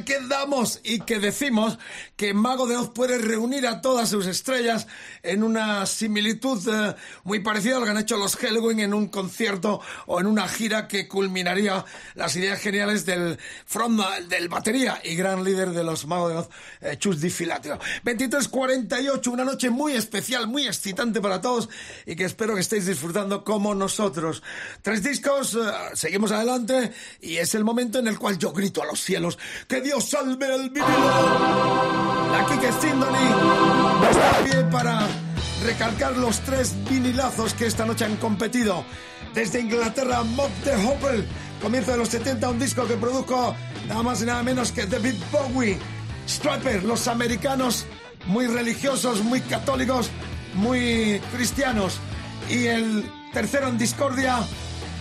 Noticia 0.05 0.19
que 0.21 0.27
damos 0.29 0.81
y 0.85 1.01
que 1.01 1.19
decimos 1.19 1.79
que 2.17 2.35
Mago 2.35 2.67
de 2.67 2.77
Oz 2.77 2.91
puede 2.91 3.19
reunir 3.19 3.67
a 3.67 3.81
todas 3.81 4.11
sus 4.11 4.27
estrellas 4.27 4.87
en 5.25 5.43
una 5.43 5.87
similitud 5.87 6.61
eh, 6.69 6.95
muy 7.25 7.41
parecida 7.41 7.77
a 7.77 7.81
lo 7.81 7.85
que 7.85 7.91
han 7.91 7.99
hecho 7.99 8.17
los 8.17 8.41
Hellwing 8.41 8.81
en 8.81 8.95
un 8.95 9.09
concierto 9.09 9.81
o 10.07 10.21
en 10.21 10.27
una 10.27 10.47
gira 10.49 10.87
que 10.87 11.09
culminaría 11.09 11.85
las 12.15 12.37
ideas 12.37 12.61
geniales 12.61 13.07
del 13.07 13.39
frontman, 13.67 14.29
del 14.29 14.49
batería 14.49 15.01
y 15.03 15.17
gran 15.17 15.43
líder 15.43 15.71
de 15.71 15.83
los 15.83 16.07
Mago 16.07 16.29
de 16.29 16.37
Oz, 16.37 16.49
eh, 16.81 16.97
Chus 16.99 17.21
Di 17.21 17.31
Filatio. 17.31 17.79
23.48, 18.05 19.27
una 19.29 19.45
noche 19.45 19.71
muy 19.71 19.95
especial, 19.95 20.47
muy 20.47 20.67
excitante 20.67 21.21
para 21.21 21.41
todos 21.41 21.69
y 22.07 22.15
que 22.17 22.25
espero 22.25 22.55
que 22.55 22.61
estéis 22.61 22.87
disfrutando 22.87 23.45
como 23.45 23.75
nosotros. 23.75 24.43
Tres 24.83 25.03
discos, 25.03 25.55
eh, 25.55 25.59
seguimos 25.95 26.33
adelante 26.33 26.93
y 27.21 27.37
es 27.37 27.55
el 27.55 27.65
momento 27.65 27.99
en 27.99 28.09
el 28.09 28.19
cual 28.19 28.39
yo 28.39 28.53
grito 28.53 28.83
a 28.83 28.87
los 28.87 29.01
cielos 29.01 29.39
que 29.67 29.81
Dios 29.81 30.09
salve 30.09 30.53
al 30.53 30.71
vinilo. 30.71 32.25
La 32.33 32.47
Kike 32.47 32.73
Sindoni 32.73 33.29
está 34.11 34.45
pie 34.45 34.65
para 34.71 35.09
recalcar 35.65 36.17
los 36.17 36.41
tres 36.41 36.75
vinilazos 36.89 37.55
que 37.55 37.67
esta 37.67 37.87
noche 37.87 38.05
han 38.05 38.17
competido. 38.17 38.85
Desde 39.35 39.61
Inglaterra, 39.61 40.23
Mob 40.23 40.51
the 40.63 40.77
Hopper, 40.77 41.25
comienzo 41.61 41.93
de 41.93 41.97
los 41.97 42.09
70, 42.11 42.51
un 42.51 42.59
disco 42.59 42.87
que 42.87 42.95
produjo 42.95 43.57
nada 43.89 44.03
más 44.03 44.23
y 44.23 44.27
nada 44.27 44.43
menos 44.43 44.71
que 44.71 44.87
David 44.87 45.15
Bowie. 45.33 45.79
Striper, 46.29 46.85
los 46.85 47.09
americanos 47.09 47.87
muy 48.27 48.47
religiosos, 48.47 49.23
muy 49.23 49.41
católicos, 49.41 50.11
muy 50.55 51.21
cristianos. 51.35 51.99
Y 52.49 52.67
el 52.67 53.11
tercero 53.33 53.69
en 53.69 53.79
discordia, 53.79 54.41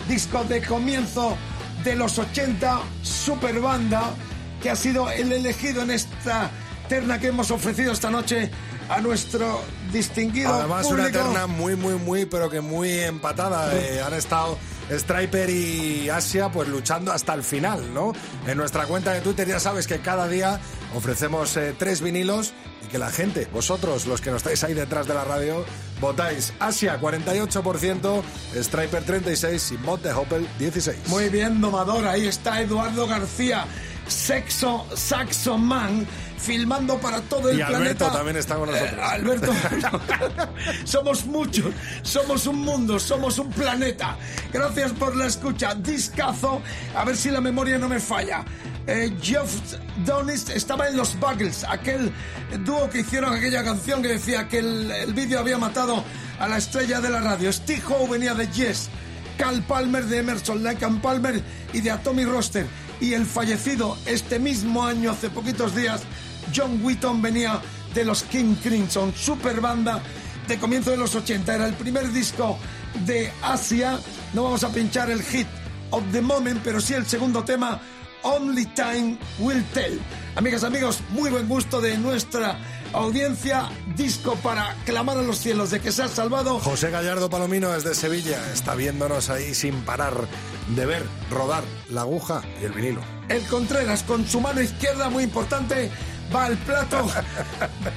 disco 0.08 0.44
de 0.46 0.62
comienzo 0.62 1.38
de 1.84 1.96
los 1.96 2.18
80, 2.18 2.80
super 3.02 3.60
banda, 3.60 4.14
que 4.62 4.70
ha 4.70 4.76
sido 4.76 5.12
el 5.12 5.32
elegido 5.32 5.84
en 5.84 5.92
esta 5.92 6.50
terna 6.88 7.20
que 7.20 7.28
hemos 7.28 7.52
ofrecido 7.52 7.92
esta 7.92 8.10
noche 8.10 8.50
a 8.90 9.02
nuestro 9.02 9.62
distinguido 9.92 10.54
Además, 10.54 10.88
público. 10.88 11.10
una 11.10 11.12
terna 11.12 11.48
muy, 11.48 11.76
muy, 11.76 11.96
muy, 11.96 12.26
pero 12.26 12.50
que 12.50 12.62
muy 12.62 12.90
empatada. 13.00 13.74
Eh, 13.76 14.02
han 14.02 14.14
estado 14.14 14.58
Striper 14.90 15.50
y 15.50 16.10
Asia 16.10 16.50
pues 16.50 16.68
luchando 16.68 17.12
hasta 17.12 17.34
el 17.34 17.44
final, 17.44 17.94
¿no? 17.94 18.14
En 18.48 18.58
nuestra 18.58 18.86
cuenta 18.86 19.12
de 19.14 19.22
Twitter 19.22 19.48
ya 19.48 19.60
sabes 19.60 19.88
que 19.88 20.00
cada 20.00 20.28
día 20.28 20.60
ofrecemos 20.96 21.56
eh, 21.58 21.74
tres 21.78 22.02
vinilos 22.02 22.54
y 22.84 22.88
que 22.88 22.98
la 22.98 23.10
gente, 23.10 23.48
vosotros, 23.54 24.06
los 24.08 24.20
que 24.22 24.30
no 24.30 24.38
estáis 24.38 24.64
ahí 24.64 24.74
detrás 24.74 25.08
de 25.08 25.14
la 25.14 25.24
radio, 25.24 25.64
votáis 26.02 26.54
Asia 26.60 27.00
48%, 27.00 28.22
Striper 28.56 29.06
36% 29.06 29.72
y 29.74 29.78
Mod 29.80 30.00
de 30.00 30.12
Hoppel 30.12 30.48
16%. 30.60 31.08
Muy 31.08 31.30
bien, 31.30 31.62
domador. 31.62 32.06
Ahí 32.06 32.28
está 32.28 32.62
Eduardo 32.62 33.08
García, 33.08 33.66
Sexo 34.08 34.86
Saxo 34.96 35.58
Man, 35.58 36.06
filmando 36.44 36.98
para 37.00 37.22
todo 37.22 37.50
el 37.50 37.58
Y 37.58 37.62
Alberto 37.62 37.80
planeta. 37.80 38.12
también 38.12 38.38
está 38.38 38.56
con 38.56 38.70
nosotros. 38.70 38.94
Eh, 38.94 39.02
Alberto, 39.02 39.54
somos 40.86 41.26
muchos, 41.26 41.74
somos 42.02 42.48
un 42.48 42.60
mundo, 42.60 43.00
somos 43.00 43.38
un 43.40 43.50
planeta. 43.52 44.18
Gracias 44.52 44.92
por 44.92 45.16
la 45.16 45.26
escucha. 45.28 45.74
Discazo, 45.76 46.62
a 46.96 47.04
ver 47.06 47.16
si 47.18 47.30
la 47.32 47.42
memoria 47.42 47.78
no 47.78 47.88
me 47.90 48.00
falla. 48.00 48.44
Eh, 48.86 49.16
Geoff 49.22 49.52
Donis 50.06 50.50
estaba 50.50 50.88
en 50.90 50.98
los 50.98 51.18
Buggles, 51.20 51.64
aquel 51.64 52.12
dúo 52.66 52.90
que 52.90 53.00
hicieron 53.00 53.34
aquella 53.34 53.64
canción 53.64 54.02
que 54.02 54.10
decía 54.10 54.48
que 54.50 54.60
el, 54.60 54.92
el 54.92 55.14
vídeo 55.14 55.40
había 55.40 55.58
matado 55.58 56.04
a 56.40 56.48
la 56.48 56.58
estrella 56.58 57.00
de 57.00 57.10
la 57.10 57.22
radio. 57.22 57.52
Steve 57.54 57.82
Howe 57.88 58.10
venía 58.10 58.34
de 58.34 58.48
Yes. 58.50 58.90
Cal 59.38 59.64
Palmer 59.64 60.06
de 60.06 60.20
Emerson, 60.20 60.64
Lake 60.64 60.86
and 60.86 61.02
Palmer 61.02 61.42
y 61.72 61.82
de 61.82 61.90
Atomic 61.92 62.28
Roster. 62.28 62.68
Y 63.02 63.14
el 63.14 63.26
fallecido 63.26 63.98
este 64.06 64.38
mismo 64.38 64.84
año, 64.86 65.12
hace 65.12 65.30
poquitos 65.30 65.76
días, 65.76 66.02
John 66.56 66.80
Wheaton 66.84 67.22
venía 67.22 67.60
de 67.94 68.06
los 68.06 68.24
King 68.24 68.56
Crimson, 68.62 69.14
super 69.16 69.60
banda 69.62 70.02
de 70.48 70.58
comienzo 70.58 70.92
de 70.92 70.98
los 70.98 71.16
80. 71.16 71.56
Era 71.56 71.68
el 71.68 71.74
primer 71.74 72.12
disco 72.12 72.58
de 73.06 73.32
Asia. 73.42 74.00
No 74.34 74.44
vamos 74.44 74.64
a 74.64 74.70
pinchar 74.70 75.10
el 75.10 75.22
hit 75.22 75.48
of 75.92 76.04
the 76.12 76.22
moment, 76.22 76.62
pero 76.64 76.82
sí 76.82 76.94
el 76.94 77.06
segundo 77.06 77.44
tema, 77.44 77.80
Only 78.24 78.66
Time 78.68 79.18
Will 79.40 79.64
Tell. 79.74 80.00
Amigas, 80.36 80.64
amigos, 80.64 81.02
muy 81.10 81.30
buen 81.30 81.48
gusto 81.48 81.80
de 81.82 81.98
nuestra 81.98 82.58
audiencia. 82.94 83.70
Disco 83.96 84.36
para 84.38 84.76
clamar 84.86 85.18
a 85.18 85.22
los 85.22 85.38
cielos 85.38 85.70
de 85.70 85.80
que 85.80 85.92
se 85.92 86.04
ha 86.04 86.08
salvado. 86.08 86.60
José 86.60 86.90
Gallardo 86.90 87.30
Palomino 87.30 87.70
desde 87.72 87.94
Sevilla 87.94 88.40
está 88.52 88.76
viéndonos 88.76 89.30
ahí 89.30 89.54
sin 89.54 89.76
parar 89.82 90.28
de 90.76 90.86
ver 90.86 91.04
rodar 91.30 91.64
la 91.90 92.02
aguja 92.02 92.42
y 92.62 92.66
el 92.66 92.72
vinilo. 92.72 93.02
El 93.30 93.44
Contreras 93.44 94.04
con 94.04 94.28
su 94.28 94.42
mano 94.42 94.62
izquierda, 94.62 95.10
muy 95.10 95.24
importante, 95.24 95.92
va 96.34 96.46
al 96.46 96.58
plato, 96.58 97.10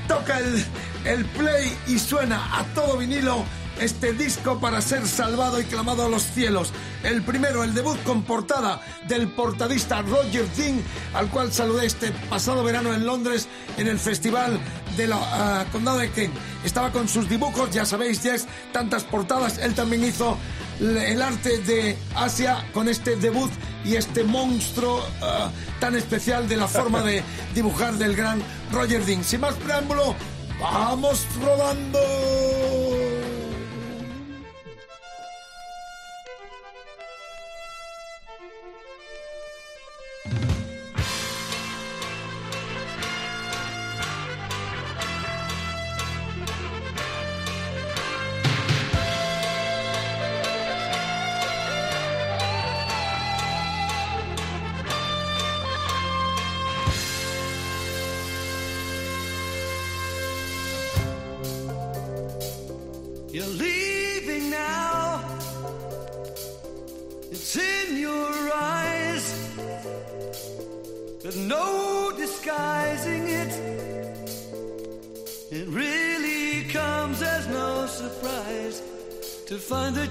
toca 0.09 0.39
el, 0.39 0.65
el 1.05 1.25
play 1.27 1.77
y 1.87 1.99
suena 1.99 2.59
a 2.59 2.65
todo 2.75 2.99
vinilo 2.99 3.45
este 3.81 4.13
disco 4.13 4.59
para 4.59 4.81
ser 4.81 5.07
salvado 5.07 5.61
y 5.61 5.65
clamado 5.65 6.07
a 6.07 6.09
los 6.09 6.23
cielos. 6.23 6.73
El 7.03 7.23
primero, 7.23 7.63
el 7.63 7.75
debut 7.75 8.03
con 8.05 8.23
portada 8.23 8.81
del 9.07 9.29
portadista 9.29 10.03
Roger 10.03 10.47
Dean, 10.57 10.83
al 11.15 11.29
cual 11.29 11.53
saludé 11.53 11.87
este 11.87 12.11
pasado 12.31 12.65
verano 12.65 12.95
en 12.95 13.07
Londres 13.07 13.49
en 13.77 13.89
el 13.89 13.99
festival 13.99 14.59
de 14.97 15.07
la 15.07 15.19
ah, 15.21 15.65
Condado 15.73 15.99
de 15.99 16.11
Kent. 16.11 16.35
Estaba 16.65 16.91
con 16.91 17.09
sus 17.09 17.29
dibujos, 17.29 17.71
ya 17.71 17.85
sabéis, 17.85 18.23
ya 18.23 18.35
es 18.35 18.47
tantas 18.73 19.05
portadas. 19.05 19.59
Él 19.59 19.75
también 19.75 20.05
hizo 20.05 20.39
el 20.81 21.23
arte 21.23 21.59
de 21.59 21.97
Asia 22.15 22.65
con 22.73 22.89
este 22.89 23.17
debut 23.17 23.51
y 23.85 23.97
este 23.97 24.25
monstruo 24.25 25.03
ah, 25.23 25.51
tan 25.81 25.95
especial 25.95 26.49
de 26.49 26.57
la 26.57 26.69
forma 26.69 27.03
de 27.03 27.23
dibujar 27.55 27.95
del 27.95 28.15
gran 28.15 28.43
Roger 28.73 29.05
Dean. 29.05 29.25
Sin 29.25 29.41
más 29.41 29.55
preámbulo, 29.55 30.15
vamos 30.61 31.27
rodando. 31.43 31.99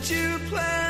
You 0.04 0.38
planned 0.50 0.85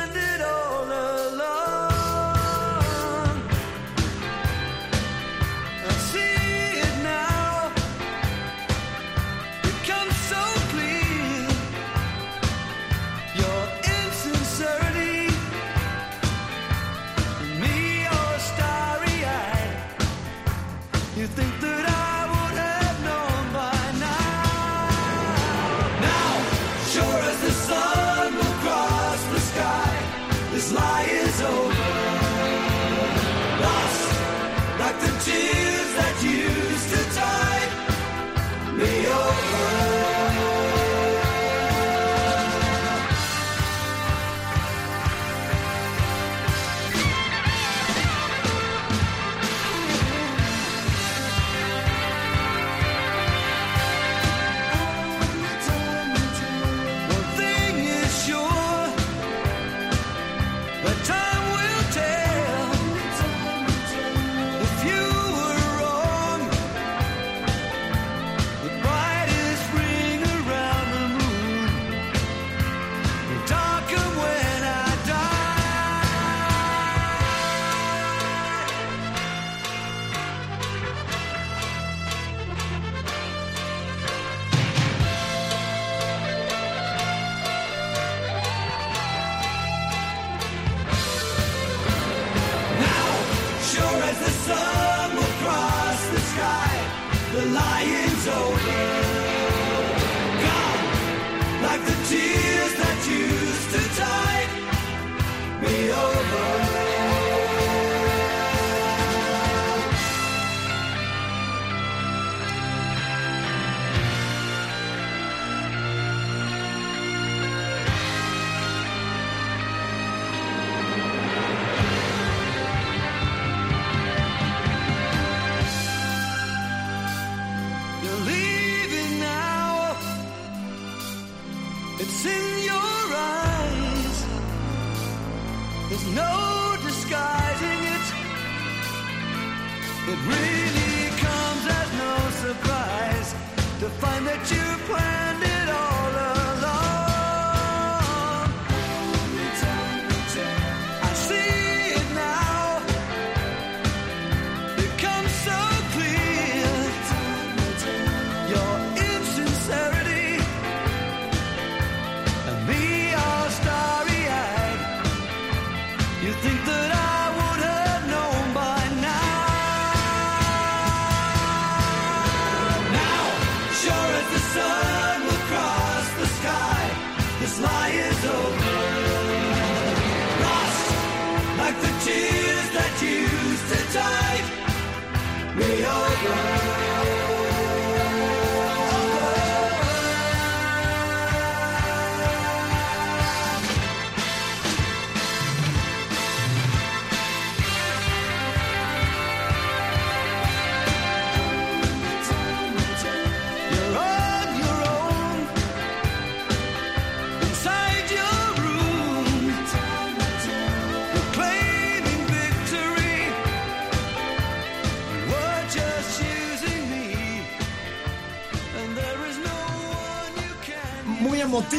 It 140.08 140.18
really 140.18 141.10
comes 141.18 141.66
as 141.66 141.92
no 141.98 142.14
surprise 142.30 143.34
to 143.80 143.88
find 143.98 144.24
that 144.28 144.48
you 144.52 144.86
planned 144.86 145.25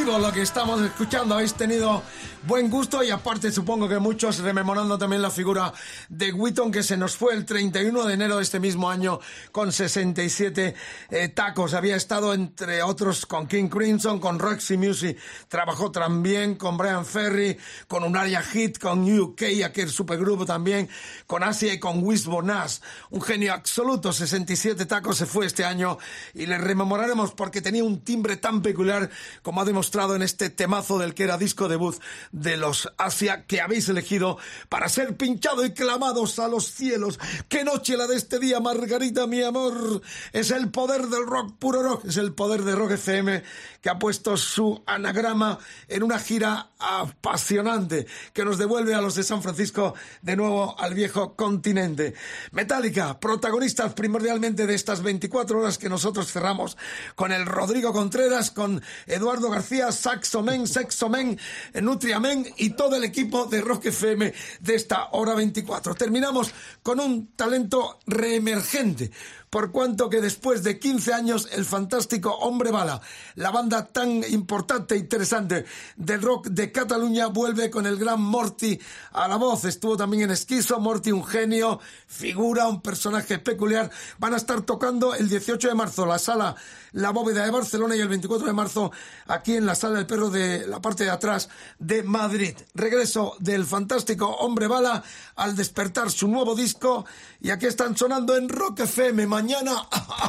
Lo 0.07 0.31
que 0.31 0.41
estamos 0.41 0.81
escuchando. 0.81 1.35
Habéis 1.35 1.53
tenido 1.53 2.01
buen 2.47 2.69
gusto 2.69 3.03
y 3.03 3.09
aparte 3.09 3.51
supongo 3.51 3.89
que 3.89 3.99
muchos 3.99 4.39
rememorando 4.39 4.97
también 4.97 5.21
la 5.21 5.29
figura 5.29 5.73
de 6.07 6.31
Witton 6.31 6.71
que 6.71 6.81
se 6.81 6.95
nos 6.95 7.17
fue 7.17 7.33
el 7.33 7.45
31 7.45 8.05
de 8.05 8.13
enero 8.13 8.37
de 8.37 8.43
este 8.43 8.61
mismo 8.61 8.89
año 8.89 9.19
con 9.51 9.73
67 9.73 10.73
eh, 11.09 11.27
tacos. 11.27 11.73
Había 11.73 11.97
estado 11.97 12.33
entre 12.33 12.81
otros 12.83 13.25
con 13.25 13.47
King 13.47 13.67
Crimson, 13.67 14.19
con 14.19 14.39
Roxy 14.39 14.77
Music, 14.77 15.17
trabajó 15.49 15.91
también 15.91 16.55
con 16.55 16.77
Brian 16.77 17.05
Ferry, 17.05 17.57
con 17.89 18.05
Unaria 18.05 18.41
Hit, 18.41 18.77
con 18.77 19.03
UK, 19.03 19.43
aquel 19.65 19.89
supergrupo 19.89 20.45
también, 20.45 20.87
con 21.25 21.43
Asia 21.43 21.73
y 21.73 21.79
con 21.79 22.01
Wisbo 22.01 22.41
Nas. 22.41 22.81
Un 23.09 23.21
genio 23.21 23.53
absoluto, 23.53 24.13
67 24.13 24.85
tacos 24.85 25.17
se 25.17 25.25
fue 25.25 25.45
este 25.45 25.65
año 25.65 25.97
y 26.33 26.45
le 26.45 26.57
rememoraremos 26.57 27.33
porque 27.33 27.61
tenía 27.61 27.83
un 27.83 27.99
timbre 27.99 28.37
tan 28.37 28.61
peculiar 28.61 29.09
como 29.41 29.59
ha 29.59 29.65
demostrado 29.65 30.15
en 30.15 30.21
este 30.21 30.49
temazo 30.49 30.97
del 30.97 31.13
que 31.13 31.23
era 31.23 31.37
disco 31.37 31.67
debut 31.67 31.97
de 32.41 32.57
los 32.57 32.91
Asia 32.97 33.45
que 33.45 33.61
habéis 33.61 33.89
elegido 33.89 34.37
para 34.69 34.89
ser 34.89 35.15
pinchado 35.17 35.65
y 35.65 35.73
clamados 35.73 36.39
a 36.39 36.47
los 36.47 36.71
cielos. 36.71 37.19
¡Qué 37.49 37.63
noche 37.63 37.97
la 37.97 38.07
de 38.07 38.15
este 38.15 38.39
día, 38.39 38.59
Margarita, 38.59 39.27
mi 39.27 39.41
amor! 39.41 40.01
Es 40.33 40.51
el 40.51 40.69
poder 40.69 41.07
del 41.07 41.25
rock, 41.25 41.57
puro 41.57 41.81
rock, 41.81 42.05
es 42.05 42.17
el 42.17 42.33
poder 42.33 42.63
de 42.63 42.75
Rock 42.75 42.91
FM 42.91 43.43
que 43.81 43.89
ha 43.89 43.99
puesto 43.99 44.37
su 44.37 44.83
anagrama 44.85 45.59
en 45.87 46.03
una 46.03 46.19
gira 46.19 46.71
apasionante 46.79 48.07
que 48.33 48.45
nos 48.45 48.57
devuelve 48.57 48.93
a 48.93 49.01
los 49.01 49.15
de 49.15 49.23
San 49.23 49.41
Francisco 49.41 49.93
de 50.21 50.35
nuevo 50.35 50.79
al 50.79 50.93
viejo 50.93 51.35
continente. 51.35 52.13
Metallica, 52.51 53.19
protagonistas 53.19 53.93
primordialmente 53.93 54.67
de 54.67 54.75
estas 54.75 55.01
24 55.01 55.59
horas 55.59 55.77
que 55.77 55.89
nosotros 55.89 56.31
cerramos 56.31 56.77
con 57.15 57.31
el 57.31 57.45
Rodrigo 57.45 57.93
Contreras, 57.93 58.51
con 58.51 58.81
Eduardo 59.05 59.49
García, 59.49 59.91
Saxomen, 59.91 60.67
Sexomen, 60.67 61.39
Nutriamen 61.81 62.26
y 62.57 62.71
todo 62.71 62.95
el 62.95 63.03
equipo 63.03 63.45
de 63.45 63.61
Rock 63.61 63.87
FM 63.87 64.33
de 64.59 64.75
esta 64.75 65.09
hora 65.11 65.33
24. 65.35 65.95
Terminamos 65.95 66.51
con 66.83 66.99
un 66.99 67.27
talento 67.35 67.99
reemergente 68.05 69.11
por 69.49 69.71
cuanto 69.71 70.09
que 70.09 70.21
después 70.21 70.63
de 70.63 70.79
15 70.79 71.13
años 71.13 71.47
el 71.51 71.65
fantástico 71.65 72.31
Hombre 72.31 72.71
Bala, 72.71 73.01
la 73.35 73.51
banda 73.51 73.85
tan 73.85 74.23
importante 74.29 74.95
e 74.95 74.99
interesante 74.99 75.65
del 75.95 76.21
rock 76.21 76.47
de 76.47 76.71
Cataluña, 76.71 77.27
vuelve 77.27 77.69
con 77.69 77.85
el 77.85 77.97
gran 77.97 78.21
Morty 78.21 78.79
a 79.13 79.27
la 79.27 79.37
voz. 79.37 79.65
Estuvo 79.65 79.95
también 79.95 80.23
en 80.23 80.31
Esquizo, 80.31 80.79
Morty 80.79 81.11
un 81.11 81.25
genio, 81.25 81.79
figura, 82.07 82.67
un 82.67 82.81
personaje 82.81 83.39
peculiar. 83.39 83.89
Van 84.19 84.33
a 84.33 84.37
estar 84.37 84.61
tocando 84.61 85.15
el 85.15 85.29
18 85.29 85.67
de 85.69 85.75
marzo 85.75 86.05
la 86.05 86.19
sala 86.19 86.55
La 86.91 87.11
Bóveda 87.11 87.45
de 87.45 87.51
Barcelona 87.51 87.95
y 87.95 87.99
el 87.99 88.07
24 88.07 88.47
de 88.47 88.53
marzo 88.53 88.91
aquí 89.27 89.55
en 89.55 89.65
la 89.65 89.75
sala 89.75 89.95
del 89.95 90.07
perro 90.07 90.29
de 90.29 90.67
la 90.67 90.81
parte 90.81 91.05
de 91.05 91.09
atrás 91.09 91.49
de 91.79 92.03
Madrid. 92.03 92.55
Regreso 92.73 93.35
del 93.39 93.65
fantástico 93.65 94.27
Hombre 94.27 94.67
Bala 94.67 95.03
al 95.35 95.55
despertar 95.55 96.11
su 96.11 96.27
nuevo 96.27 96.55
disco 96.55 97.05
y 97.39 97.49
aquí 97.49 97.65
están 97.65 97.95
sonando 97.95 98.35
en 98.35 98.49
Rock 98.49 98.81
FM 98.81 99.27
mañana 99.27 99.87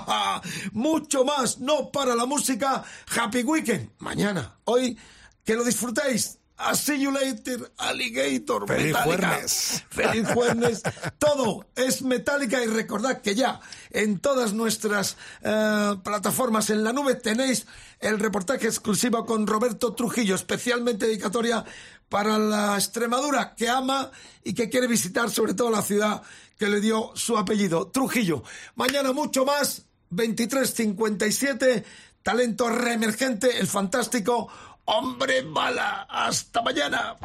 mucho 0.73 1.25
más, 1.25 1.59
no 1.59 1.91
para 1.91 2.15
la 2.15 2.27
música, 2.27 2.83
Happy 3.17 3.43
Weekend, 3.43 3.91
mañana, 3.99 4.59
hoy, 4.65 4.97
que 5.45 5.55
lo 5.55 5.65
disfrutéis. 5.65 6.39
A 6.61 6.75
see 6.75 7.01
you 7.01 7.13
later, 7.13 7.71
alligator. 7.79 8.67
Feliz 8.67 8.93
Metallica. 8.93 9.29
jueves. 9.29 9.85
Feliz 9.91 10.29
jueves. 10.35 10.83
Todo 11.17 11.69
es 11.77 12.03
metálica 12.03 12.61
y 12.61 12.67
recordad 12.67 13.23
que 13.23 13.37
ya 13.37 13.61
en 13.91 14.19
todas 14.19 14.55
nuestras 14.55 15.17
eh, 15.43 15.95
plataformas 16.03 16.69
en 16.71 16.83
la 16.83 16.93
nube 16.93 17.15
tenéis 17.15 17.65
el 18.01 18.19
reportaje 18.19 18.67
exclusivo 18.67 19.25
con 19.25 19.47
Roberto 19.47 19.95
Trujillo, 19.95 20.35
especialmente 20.35 21.07
dedicatoria 21.07 21.65
para 22.09 22.39
la 22.39 22.75
Extremadura 22.75 23.55
que 23.55 23.69
ama 23.69 24.11
y 24.43 24.53
que 24.55 24.69
quiere 24.69 24.89
visitar 24.89 25.31
sobre 25.31 25.55
todo 25.55 25.71
la 25.71 25.83
ciudad 25.83 26.23
que 26.59 26.69
le 26.69 26.81
dio 26.81 27.13
su 27.15 27.39
apellido, 27.39 27.89
Trujillo. 27.89 28.43
Mañana 28.75 29.13
mucho 29.13 29.45
más, 29.45 29.87
23.57, 30.11 31.85
talento 32.23 32.69
reemergente, 32.69 33.59
el 33.59 33.67
fantástico 33.67 34.49
Hombre 34.85 35.43
Bala. 35.43 36.07
Hasta 36.09 36.63
mañana. 36.63 37.17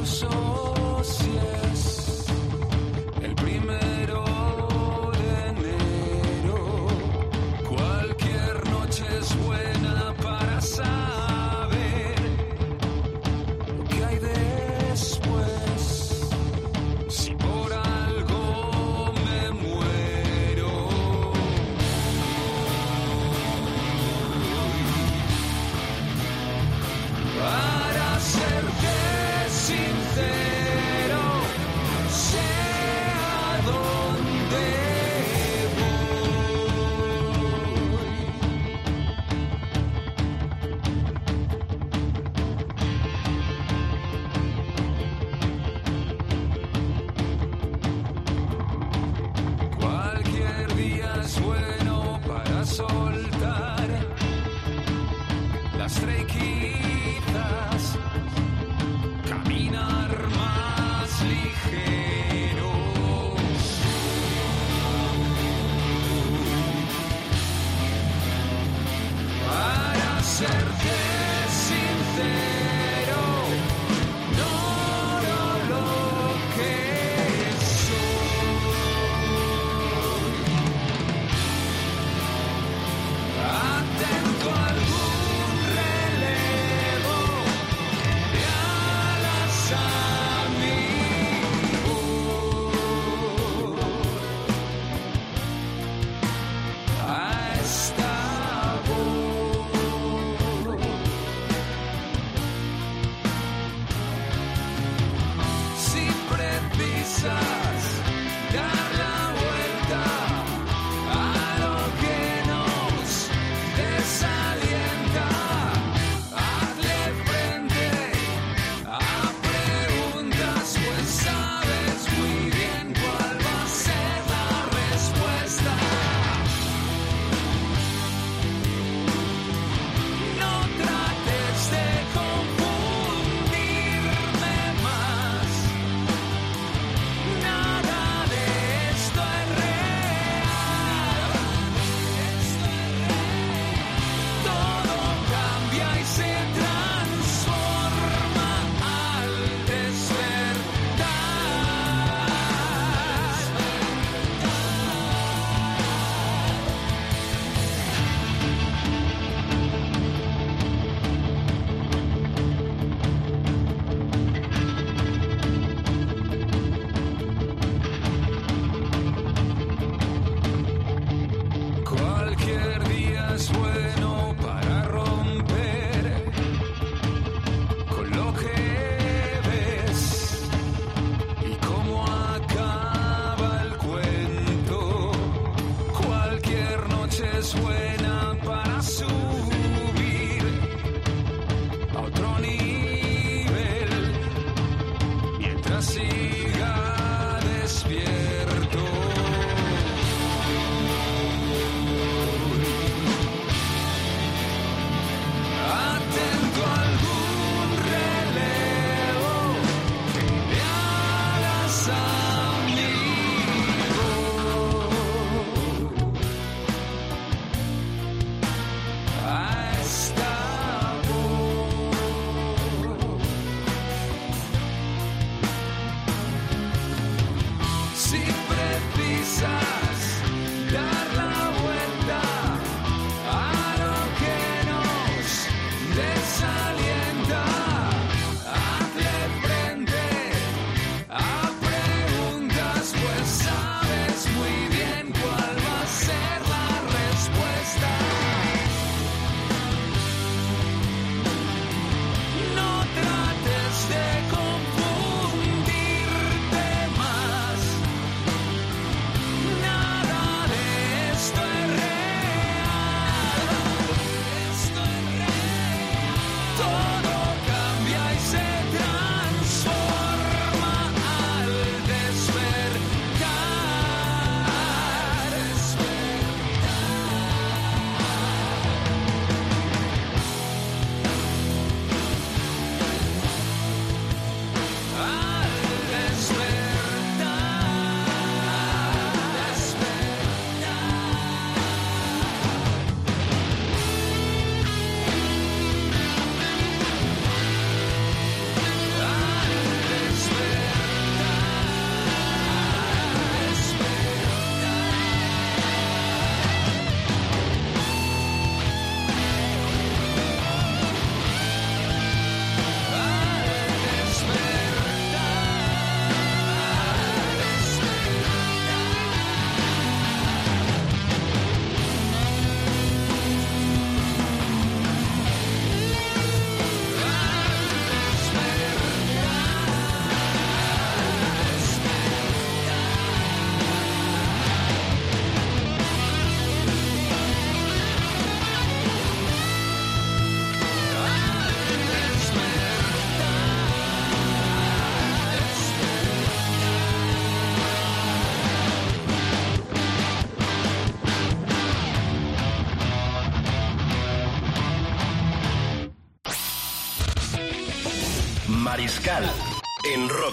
los 0.00 0.22
ojos. 0.22 0.39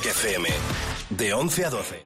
Rock 0.08 0.16
FM. 0.16 0.46
De 1.10 1.28
11 1.28 1.66
a 1.66 1.70
12. 1.70 1.97